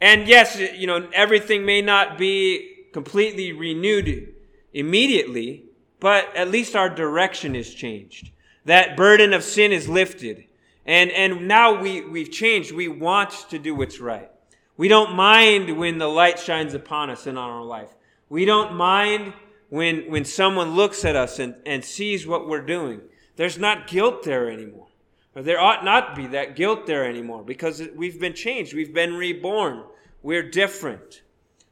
And 0.00 0.26
yes, 0.26 0.58
you 0.58 0.86
know, 0.86 1.08
everything 1.14 1.64
may 1.64 1.80
not 1.80 2.18
be 2.18 2.86
completely 2.92 3.52
renewed 3.52 4.34
immediately, 4.72 5.64
but 6.00 6.34
at 6.34 6.50
least 6.50 6.74
our 6.74 6.88
direction 6.88 7.54
is 7.54 7.72
changed. 7.72 8.30
That 8.64 8.96
burden 8.96 9.32
of 9.32 9.44
sin 9.44 9.72
is 9.72 9.88
lifted. 9.88 10.44
And, 10.90 11.12
and 11.12 11.46
now 11.46 11.80
we, 11.80 12.00
we've 12.00 12.32
changed. 12.32 12.72
We 12.72 12.88
want 12.88 13.30
to 13.50 13.60
do 13.60 13.76
what's 13.76 14.00
right. 14.00 14.28
We 14.76 14.88
don't 14.88 15.14
mind 15.14 15.78
when 15.78 15.98
the 15.98 16.08
light 16.08 16.36
shines 16.36 16.74
upon 16.74 17.10
us 17.10 17.28
and 17.28 17.38
on 17.38 17.48
our 17.48 17.62
life. 17.62 17.94
We 18.28 18.44
don't 18.44 18.74
mind 18.74 19.34
when, 19.68 20.10
when 20.10 20.24
someone 20.24 20.74
looks 20.74 21.04
at 21.04 21.14
us 21.14 21.38
and, 21.38 21.54
and 21.64 21.84
sees 21.84 22.26
what 22.26 22.48
we're 22.48 22.66
doing. 22.66 23.02
There's 23.36 23.56
not 23.56 23.86
guilt 23.86 24.24
there 24.24 24.50
anymore. 24.50 24.88
Or 25.36 25.42
there 25.42 25.60
ought 25.60 25.84
not 25.84 26.16
be 26.16 26.26
that 26.26 26.56
guilt 26.56 26.88
there 26.88 27.04
anymore 27.08 27.44
because 27.44 27.80
we've 27.94 28.18
been 28.18 28.34
changed. 28.34 28.74
We've 28.74 28.92
been 28.92 29.14
reborn. 29.14 29.84
We're 30.24 30.50
different. 30.50 31.22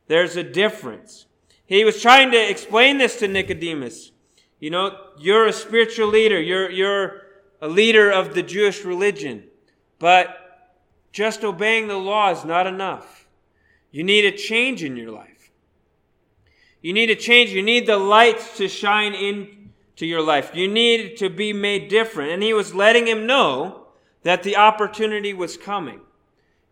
There's 0.07 0.37
a 0.37 0.45
difference. 0.45 1.27
He 1.67 1.85
was 1.85 2.01
trying 2.01 2.31
to 2.31 2.51
explain 2.51 2.99
this 2.99 3.19
to 3.19 3.27
Nicodemus. 3.27 4.13
You 4.61 4.71
know, 4.71 4.97
you're 5.19 5.49
a 5.49 5.53
spiritual 5.53 6.07
leader. 6.07 6.41
You're, 6.41 6.71
you're 6.71 7.23
a 7.61 7.69
leader 7.69 8.11
of 8.11 8.35
the 8.35 8.43
Jewish 8.43 8.85
religion. 8.85 9.45
But 9.99 10.37
just 11.13 11.45
obeying 11.45 11.89
the 11.89 11.97
law 11.97 12.31
is 12.31 12.45
not 12.45 12.67
enough. 12.67 13.27
You 13.91 14.05
need 14.05 14.25
a 14.25 14.37
change 14.37 14.85
in 14.85 14.97
your 14.97 15.11
life. 15.11 15.51
You 16.81 16.93
need 16.93 17.11
a 17.11 17.17
change. 17.17 17.51
You 17.51 17.63
need 17.63 17.87
the 17.87 17.97
light 17.97 18.39
to 18.57 18.69
shine 18.69 19.15
in 19.15 19.71
to 19.97 20.07
your 20.07 20.23
life. 20.23 20.53
You 20.55 20.69
need 20.69 21.17
to 21.17 21.29
be 21.29 21.53
made 21.53 21.89
different. 21.89 22.31
And 22.31 22.43
he 22.43 22.53
was 22.53 22.75
letting 22.75 23.07
him 23.07 23.27
know 23.27 23.87
that 24.23 24.43
the 24.43 24.57
opportunity 24.57 25.33
was 25.33 25.57
coming. 25.57 26.01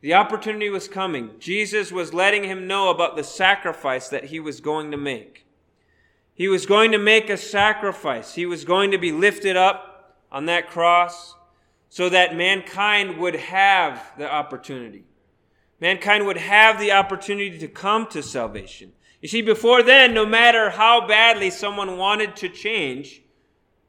The 0.00 0.14
opportunity 0.14 0.70
was 0.70 0.86
coming. 0.86 1.30
Jesus 1.40 1.90
was 1.90 2.14
letting 2.14 2.44
him 2.44 2.68
know 2.68 2.90
about 2.90 3.16
the 3.16 3.24
sacrifice 3.24 4.08
that 4.08 4.26
he 4.26 4.38
was 4.38 4.60
going 4.60 4.92
to 4.92 4.96
make. 4.96 5.44
He 6.34 6.48
was 6.48 6.66
going 6.66 6.92
to 6.92 6.98
make 6.98 7.30
a 7.30 7.36
sacrifice. 7.36 8.34
He 8.34 8.46
was 8.46 8.64
going 8.64 8.90
to 8.90 8.98
be 8.98 9.10
lifted 9.10 9.56
up 9.56 9.95
on 10.30 10.46
that 10.46 10.68
cross 10.68 11.34
so 11.88 12.08
that 12.08 12.36
mankind 12.36 13.18
would 13.18 13.36
have 13.36 14.12
the 14.18 14.30
opportunity. 14.30 15.04
Mankind 15.80 16.26
would 16.26 16.36
have 16.36 16.78
the 16.78 16.92
opportunity 16.92 17.58
to 17.58 17.68
come 17.68 18.06
to 18.08 18.22
salvation. 18.22 18.92
You 19.20 19.28
see, 19.28 19.42
before 19.42 19.82
then, 19.82 20.14
no 20.14 20.26
matter 20.26 20.70
how 20.70 21.06
badly 21.06 21.50
someone 21.50 21.96
wanted 21.96 22.36
to 22.36 22.48
change, 22.48 23.22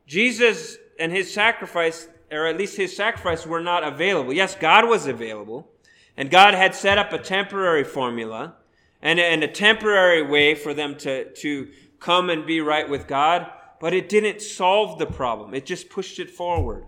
Jesus 0.05 0.77
and 0.99 1.11
his 1.11 1.33
sacrifice, 1.33 2.07
or 2.31 2.47
at 2.47 2.57
least 2.57 2.77
his 2.77 2.95
sacrifice, 2.95 3.45
were 3.45 3.61
not 3.61 3.83
available. 3.83 4.33
Yes, 4.33 4.55
God 4.55 4.87
was 4.87 5.05
available, 5.05 5.69
and 6.15 6.29
God 6.29 6.53
had 6.53 6.73
set 6.73 6.97
up 6.97 7.13
a 7.13 7.19
temporary 7.19 7.83
formula 7.83 8.55
and, 9.01 9.19
and 9.19 9.43
a 9.43 9.47
temporary 9.47 10.23
way 10.23 10.55
for 10.55 10.73
them 10.73 10.95
to, 10.99 11.31
to 11.33 11.67
come 11.99 12.29
and 12.29 12.45
be 12.45 12.61
right 12.61 12.89
with 12.89 13.07
God, 13.07 13.51
but 13.79 13.93
it 13.93 14.09
didn't 14.09 14.41
solve 14.41 14.99
the 14.99 15.05
problem. 15.05 15.53
It 15.53 15.65
just 15.65 15.89
pushed 15.89 16.19
it 16.19 16.31
forward. 16.31 16.85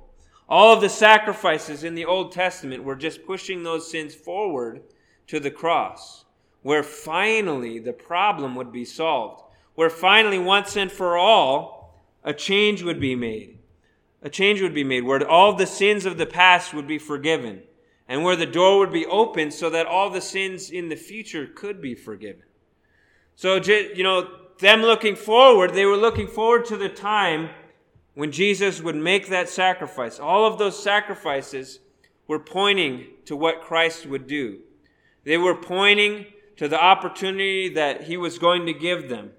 All 0.48 0.74
of 0.74 0.82
the 0.82 0.90
sacrifices 0.90 1.84
in 1.84 1.96
the 1.96 2.06
Old 2.06 2.32
Testament 2.32 2.84
were 2.84 2.96
just 2.96 3.26
pushing 3.26 3.64
those 3.64 3.90
sins 3.90 4.16
forward 4.16 4.82
to 5.28 5.40
the 5.40 5.52
cross 5.52 6.26
where 6.62 6.84
finally 6.84 7.80
the 7.80 7.94
problem 7.94 8.56
would 8.56 8.72
be 8.72 8.86
solved. 8.86 9.44
where 9.76 9.90
finally, 9.90 10.38
once 10.38 10.76
and 10.76 10.92
for 10.92 11.18
all, 11.18 11.96
a 12.26 12.34
change 12.34 12.84
would 12.84 13.00
be 13.00 13.16
made. 13.16 13.58
A 14.22 14.30
change 14.30 14.62
would 14.62 14.74
be 14.74 14.84
made 14.84 15.06
where 15.06 15.26
all 15.26 15.54
the 15.54 15.66
sins 15.66 16.06
of 16.06 16.18
the 16.18 16.26
past 16.26 16.74
would 16.74 16.86
be 16.86 16.98
forgiven 16.98 17.62
and 18.06 18.22
where 18.22 18.36
the 18.36 18.46
door 18.46 18.80
would 18.80 18.92
be 18.92 19.06
opened 19.06 19.54
so 19.54 19.70
that 19.70 19.86
all 19.86 20.10
the 20.10 20.20
sins 20.20 20.70
in 20.70 20.90
the 20.90 20.98
future 20.98 21.48
could 21.48 21.82
be 21.82 21.96
forgiven. 21.96 22.44
So, 23.38 23.56
you 23.56 24.04
know, 24.04 24.39
them 24.60 24.82
looking 24.82 25.16
forward, 25.16 25.74
they 25.74 25.86
were 25.86 25.98
looking 25.98 26.28
forward 26.28 26.66
to 26.66 26.78
the 26.78 26.90
time 26.90 27.50
when 28.14 28.32
Jesus 28.32 28.82
would 28.82 28.96
make 28.96 29.28
that 29.28 29.50
sacrifice. 29.50 30.20
All 30.20 30.46
of 30.46 30.58
those 30.58 30.82
sacrifices 30.82 31.80
were 32.28 32.40
pointing 32.40 33.06
to 33.26 33.36
what 33.36 33.62
Christ 33.62 34.06
would 34.06 34.28
do. 34.28 34.60
They 35.24 35.38
were 35.38 35.56
pointing 35.56 36.26
to 36.58 36.68
the 36.68 36.82
opportunity 36.82 37.70
that 37.70 38.04
he 38.04 38.18
was 38.18 38.38
going 38.38 38.66
to 38.66 38.74
give 38.74 39.10
them. 39.10 39.32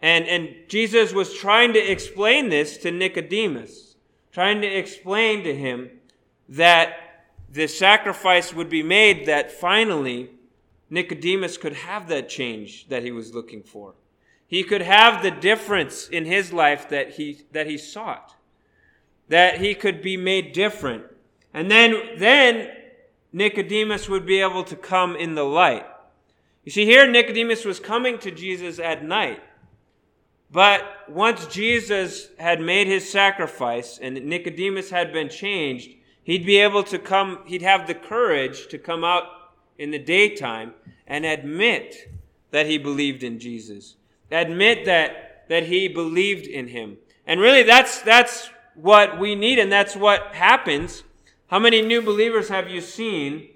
And, 0.00 0.26
and 0.26 0.54
Jesus 0.68 1.12
was 1.12 1.34
trying 1.34 1.74
to 1.74 1.78
explain 1.78 2.48
this 2.48 2.78
to 2.78 2.90
Nicodemus, 2.90 3.96
trying 4.32 4.62
to 4.62 4.66
explain 4.66 5.44
to 5.44 5.54
him 5.54 5.90
that 6.48 7.26
the 7.52 7.66
sacrifice 7.66 8.54
would 8.54 8.70
be 8.70 8.82
made 8.82 9.26
that 9.26 9.52
finally 9.52 10.30
Nicodemus 10.88 11.58
could 11.58 11.74
have 11.74 12.08
that 12.08 12.28
change 12.28 12.88
that 12.88 13.02
he 13.02 13.12
was 13.12 13.34
looking 13.34 13.62
for. 13.62 13.94
He 14.50 14.64
could 14.64 14.82
have 14.82 15.22
the 15.22 15.30
difference 15.30 16.08
in 16.08 16.24
his 16.24 16.52
life 16.52 16.88
that 16.88 17.12
he, 17.12 17.42
that 17.52 17.68
he 17.68 17.78
sought. 17.78 18.34
That 19.28 19.60
he 19.60 19.76
could 19.76 20.02
be 20.02 20.16
made 20.16 20.52
different. 20.52 21.04
And 21.54 21.70
then, 21.70 22.18
then 22.18 22.68
Nicodemus 23.32 24.08
would 24.08 24.26
be 24.26 24.40
able 24.40 24.64
to 24.64 24.74
come 24.74 25.14
in 25.14 25.36
the 25.36 25.44
light. 25.44 25.86
You 26.64 26.72
see, 26.72 26.84
here 26.84 27.08
Nicodemus 27.08 27.64
was 27.64 27.78
coming 27.78 28.18
to 28.18 28.32
Jesus 28.32 28.80
at 28.80 29.04
night. 29.04 29.40
But 30.50 31.08
once 31.08 31.46
Jesus 31.46 32.30
had 32.40 32.60
made 32.60 32.88
his 32.88 33.08
sacrifice 33.08 33.98
and 34.02 34.16
Nicodemus 34.16 34.90
had 34.90 35.12
been 35.12 35.28
changed, 35.28 35.92
he'd 36.24 36.44
be 36.44 36.58
able 36.58 36.82
to 36.82 36.98
come, 36.98 37.38
he'd 37.46 37.62
have 37.62 37.86
the 37.86 37.94
courage 37.94 38.66
to 38.66 38.78
come 38.78 39.04
out 39.04 39.26
in 39.78 39.92
the 39.92 39.98
daytime 40.00 40.74
and 41.06 41.24
admit 41.24 42.10
that 42.50 42.66
he 42.66 42.78
believed 42.78 43.22
in 43.22 43.38
Jesus. 43.38 43.94
Admit 44.30 44.84
that, 44.86 45.44
that 45.48 45.64
he 45.64 45.88
believed 45.88 46.46
in 46.46 46.68
him. 46.68 46.96
And 47.26 47.40
really 47.40 47.62
that's, 47.62 48.00
that's 48.02 48.50
what 48.74 49.18
we 49.18 49.34
need 49.34 49.58
and 49.58 49.70
that's 49.70 49.96
what 49.96 50.34
happens. 50.34 51.02
How 51.48 51.58
many 51.58 51.82
new 51.82 52.02
believers 52.02 52.48
have 52.48 52.68
you 52.68 52.80
seen 52.80 53.48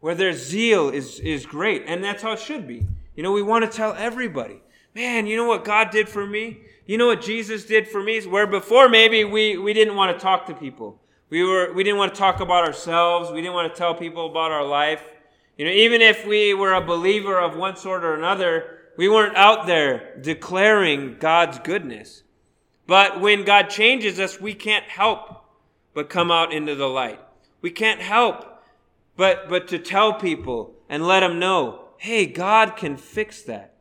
where 0.00 0.14
their 0.14 0.32
zeal 0.32 0.88
is, 0.88 1.20
is 1.20 1.46
great? 1.46 1.84
And 1.86 2.02
that's 2.02 2.22
how 2.22 2.32
it 2.32 2.40
should 2.40 2.66
be. 2.66 2.86
You 3.14 3.22
know, 3.22 3.32
we 3.32 3.42
want 3.42 3.70
to 3.70 3.74
tell 3.74 3.94
everybody, 3.94 4.60
man, 4.94 5.26
you 5.26 5.36
know 5.36 5.46
what 5.46 5.64
God 5.64 5.90
did 5.90 6.08
for 6.08 6.26
me? 6.26 6.60
You 6.86 6.98
know 6.98 7.06
what 7.06 7.20
Jesus 7.20 7.64
did 7.64 7.88
for 7.88 8.02
me? 8.02 8.24
Where 8.26 8.46
before 8.46 8.88
maybe 8.88 9.24
we, 9.24 9.56
we 9.58 9.72
didn't 9.72 9.96
want 9.96 10.16
to 10.16 10.22
talk 10.22 10.46
to 10.46 10.54
people. 10.54 11.00
We 11.28 11.42
were, 11.42 11.72
we 11.72 11.82
didn't 11.82 11.98
want 11.98 12.14
to 12.14 12.18
talk 12.18 12.40
about 12.40 12.64
ourselves. 12.64 13.30
We 13.30 13.40
didn't 13.40 13.54
want 13.54 13.72
to 13.72 13.76
tell 13.76 13.94
people 13.94 14.30
about 14.30 14.52
our 14.52 14.64
life. 14.64 15.02
You 15.58 15.64
know, 15.64 15.72
even 15.72 16.00
if 16.00 16.26
we 16.26 16.54
were 16.54 16.74
a 16.74 16.80
believer 16.80 17.40
of 17.40 17.56
one 17.56 17.76
sort 17.76 18.04
or 18.04 18.14
another, 18.14 18.78
we 18.96 19.08
weren't 19.08 19.36
out 19.36 19.66
there 19.66 20.16
declaring 20.20 21.16
God's 21.18 21.58
goodness. 21.58 22.22
But 22.86 23.20
when 23.20 23.44
God 23.44 23.68
changes 23.68 24.20
us, 24.20 24.40
we 24.40 24.54
can't 24.54 24.84
help 24.84 25.44
but 25.92 26.08
come 26.08 26.30
out 26.30 26.52
into 26.52 26.74
the 26.74 26.88
light. 26.88 27.20
We 27.60 27.70
can't 27.70 28.00
help 28.00 28.62
but, 29.16 29.48
but 29.48 29.68
to 29.68 29.78
tell 29.78 30.14
people 30.14 30.74
and 30.88 31.06
let 31.06 31.20
them 31.20 31.38
know, 31.38 31.86
hey, 31.98 32.26
God 32.26 32.76
can 32.76 32.96
fix 32.96 33.42
that. 33.42 33.74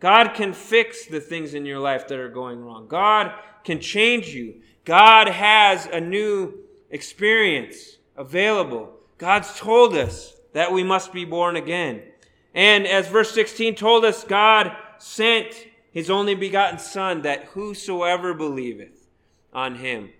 God 0.00 0.34
can 0.34 0.52
fix 0.52 1.06
the 1.06 1.20
things 1.20 1.54
in 1.54 1.66
your 1.66 1.78
life 1.78 2.08
that 2.08 2.18
are 2.18 2.28
going 2.28 2.64
wrong. 2.64 2.88
God 2.88 3.32
can 3.64 3.80
change 3.80 4.28
you. 4.28 4.60
God 4.84 5.28
has 5.28 5.86
a 5.86 6.00
new 6.00 6.54
experience 6.90 7.98
available. 8.16 8.90
God's 9.18 9.58
told 9.58 9.94
us 9.94 10.34
that 10.52 10.72
we 10.72 10.82
must 10.82 11.12
be 11.12 11.24
born 11.24 11.56
again. 11.56 12.02
And 12.54 12.86
as 12.86 13.08
verse 13.08 13.32
16 13.32 13.76
told 13.76 14.04
us, 14.04 14.24
God 14.24 14.74
sent 14.98 15.68
his 15.90 16.10
only 16.10 16.34
begotten 16.34 16.78
Son 16.78 17.22
that 17.22 17.44
whosoever 17.46 18.34
believeth 18.34 19.08
on 19.52 19.76
him 19.76 20.10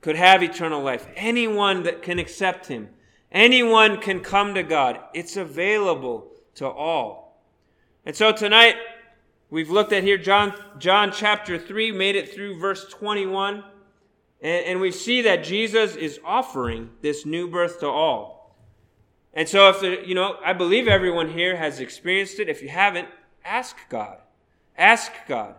could 0.00 0.16
have 0.16 0.42
eternal 0.42 0.82
life. 0.82 1.06
Anyone 1.16 1.82
that 1.84 2.02
can 2.02 2.18
accept 2.18 2.66
him, 2.66 2.88
anyone 3.32 4.00
can 4.00 4.20
come 4.20 4.54
to 4.54 4.62
God. 4.62 5.00
It's 5.14 5.36
available 5.36 6.28
to 6.56 6.68
all. 6.68 7.42
And 8.04 8.14
so 8.14 8.32
tonight, 8.32 8.76
we've 9.50 9.70
looked 9.70 9.92
at 9.92 10.04
here 10.04 10.18
John, 10.18 10.54
John 10.78 11.10
chapter 11.12 11.58
3, 11.58 11.92
made 11.92 12.14
it 12.14 12.32
through 12.32 12.58
verse 12.58 12.86
21. 12.88 13.64
And, 14.40 14.66
and 14.66 14.80
we 14.80 14.92
see 14.92 15.22
that 15.22 15.44
Jesus 15.44 15.96
is 15.96 16.20
offering 16.24 16.90
this 17.02 17.26
new 17.26 17.48
birth 17.48 17.80
to 17.80 17.88
all. 17.88 18.35
And 19.36 19.46
so, 19.46 19.68
if 19.68 20.08
you 20.08 20.14
know, 20.14 20.38
I 20.42 20.54
believe 20.54 20.88
everyone 20.88 21.28
here 21.28 21.56
has 21.56 21.78
experienced 21.78 22.40
it. 22.40 22.48
If 22.48 22.62
you 22.62 22.70
haven't, 22.70 23.06
ask 23.44 23.76
God. 23.90 24.16
Ask 24.78 25.12
God. 25.28 25.56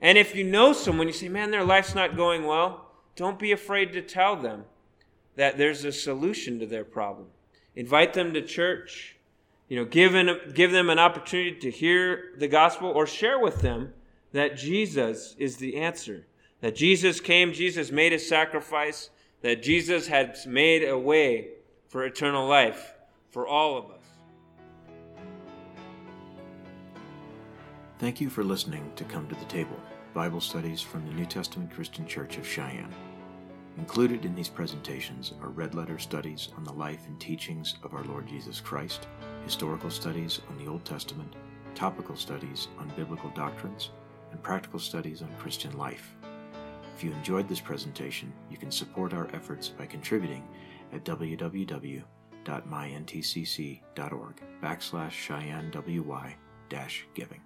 And 0.00 0.18
if 0.18 0.34
you 0.34 0.42
know 0.42 0.72
someone, 0.72 1.06
you 1.06 1.12
say, 1.12 1.28
man, 1.28 1.52
their 1.52 1.64
life's 1.64 1.94
not 1.94 2.16
going 2.16 2.44
well, 2.44 2.90
don't 3.14 3.38
be 3.38 3.52
afraid 3.52 3.92
to 3.92 4.02
tell 4.02 4.34
them 4.34 4.64
that 5.36 5.56
there's 5.56 5.84
a 5.84 5.92
solution 5.92 6.58
to 6.58 6.66
their 6.66 6.82
problem. 6.82 7.28
Invite 7.76 8.12
them 8.12 8.34
to 8.34 8.42
church. 8.42 9.16
You 9.68 9.76
know, 9.76 9.84
give, 9.84 10.16
an, 10.16 10.52
give 10.52 10.72
them 10.72 10.90
an 10.90 10.98
opportunity 10.98 11.54
to 11.60 11.70
hear 11.70 12.32
the 12.38 12.48
gospel 12.48 12.88
or 12.88 13.06
share 13.06 13.38
with 13.38 13.60
them 13.60 13.92
that 14.32 14.56
Jesus 14.56 15.36
is 15.38 15.58
the 15.58 15.76
answer. 15.76 16.26
That 16.60 16.74
Jesus 16.74 17.20
came, 17.20 17.52
Jesus 17.52 17.92
made 17.92 18.12
a 18.12 18.18
sacrifice, 18.18 19.10
that 19.42 19.62
Jesus 19.62 20.08
had 20.08 20.36
made 20.44 20.82
a 20.82 20.98
way 20.98 21.50
for 21.86 22.04
eternal 22.04 22.48
life 22.48 22.94
for 23.32 23.48
all 23.48 23.78
of 23.78 23.86
us. 23.90 24.04
Thank 27.98 28.20
you 28.20 28.28
for 28.28 28.44
listening 28.44 28.92
to 28.96 29.04
Come 29.04 29.26
to 29.28 29.34
the 29.34 29.44
Table 29.46 29.80
Bible 30.12 30.40
studies 30.40 30.82
from 30.82 31.06
the 31.06 31.14
New 31.14 31.24
Testament 31.24 31.72
Christian 31.72 32.06
Church 32.06 32.36
of 32.36 32.46
Cheyenne. 32.46 32.94
Included 33.78 34.26
in 34.26 34.34
these 34.34 34.50
presentations 34.50 35.32
are 35.40 35.48
red 35.48 35.74
letter 35.74 35.98
studies 35.98 36.50
on 36.58 36.64
the 36.64 36.72
life 36.72 37.06
and 37.06 37.18
teachings 37.18 37.76
of 37.82 37.94
our 37.94 38.04
Lord 38.04 38.26
Jesus 38.26 38.60
Christ, 38.60 39.06
historical 39.46 39.88
studies 39.88 40.42
on 40.50 40.58
the 40.58 40.70
Old 40.70 40.84
Testament, 40.84 41.34
topical 41.74 42.14
studies 42.14 42.68
on 42.78 42.92
biblical 42.96 43.30
doctrines, 43.30 43.88
and 44.30 44.42
practical 44.42 44.78
studies 44.78 45.22
on 45.22 45.34
Christian 45.38 45.74
life. 45.78 46.14
If 46.94 47.02
you 47.02 47.12
enjoyed 47.12 47.48
this 47.48 47.60
presentation, 47.60 48.30
you 48.50 48.58
can 48.58 48.70
support 48.70 49.14
our 49.14 49.28
efforts 49.32 49.70
by 49.70 49.86
contributing 49.86 50.46
at 50.92 51.04
www 51.04 52.02
www.myntcc.org 52.44 54.42
backslash 54.62 55.10
Cheyenne 55.12 55.70
WY 55.74 56.36
dash 56.68 57.06
giving. 57.14 57.40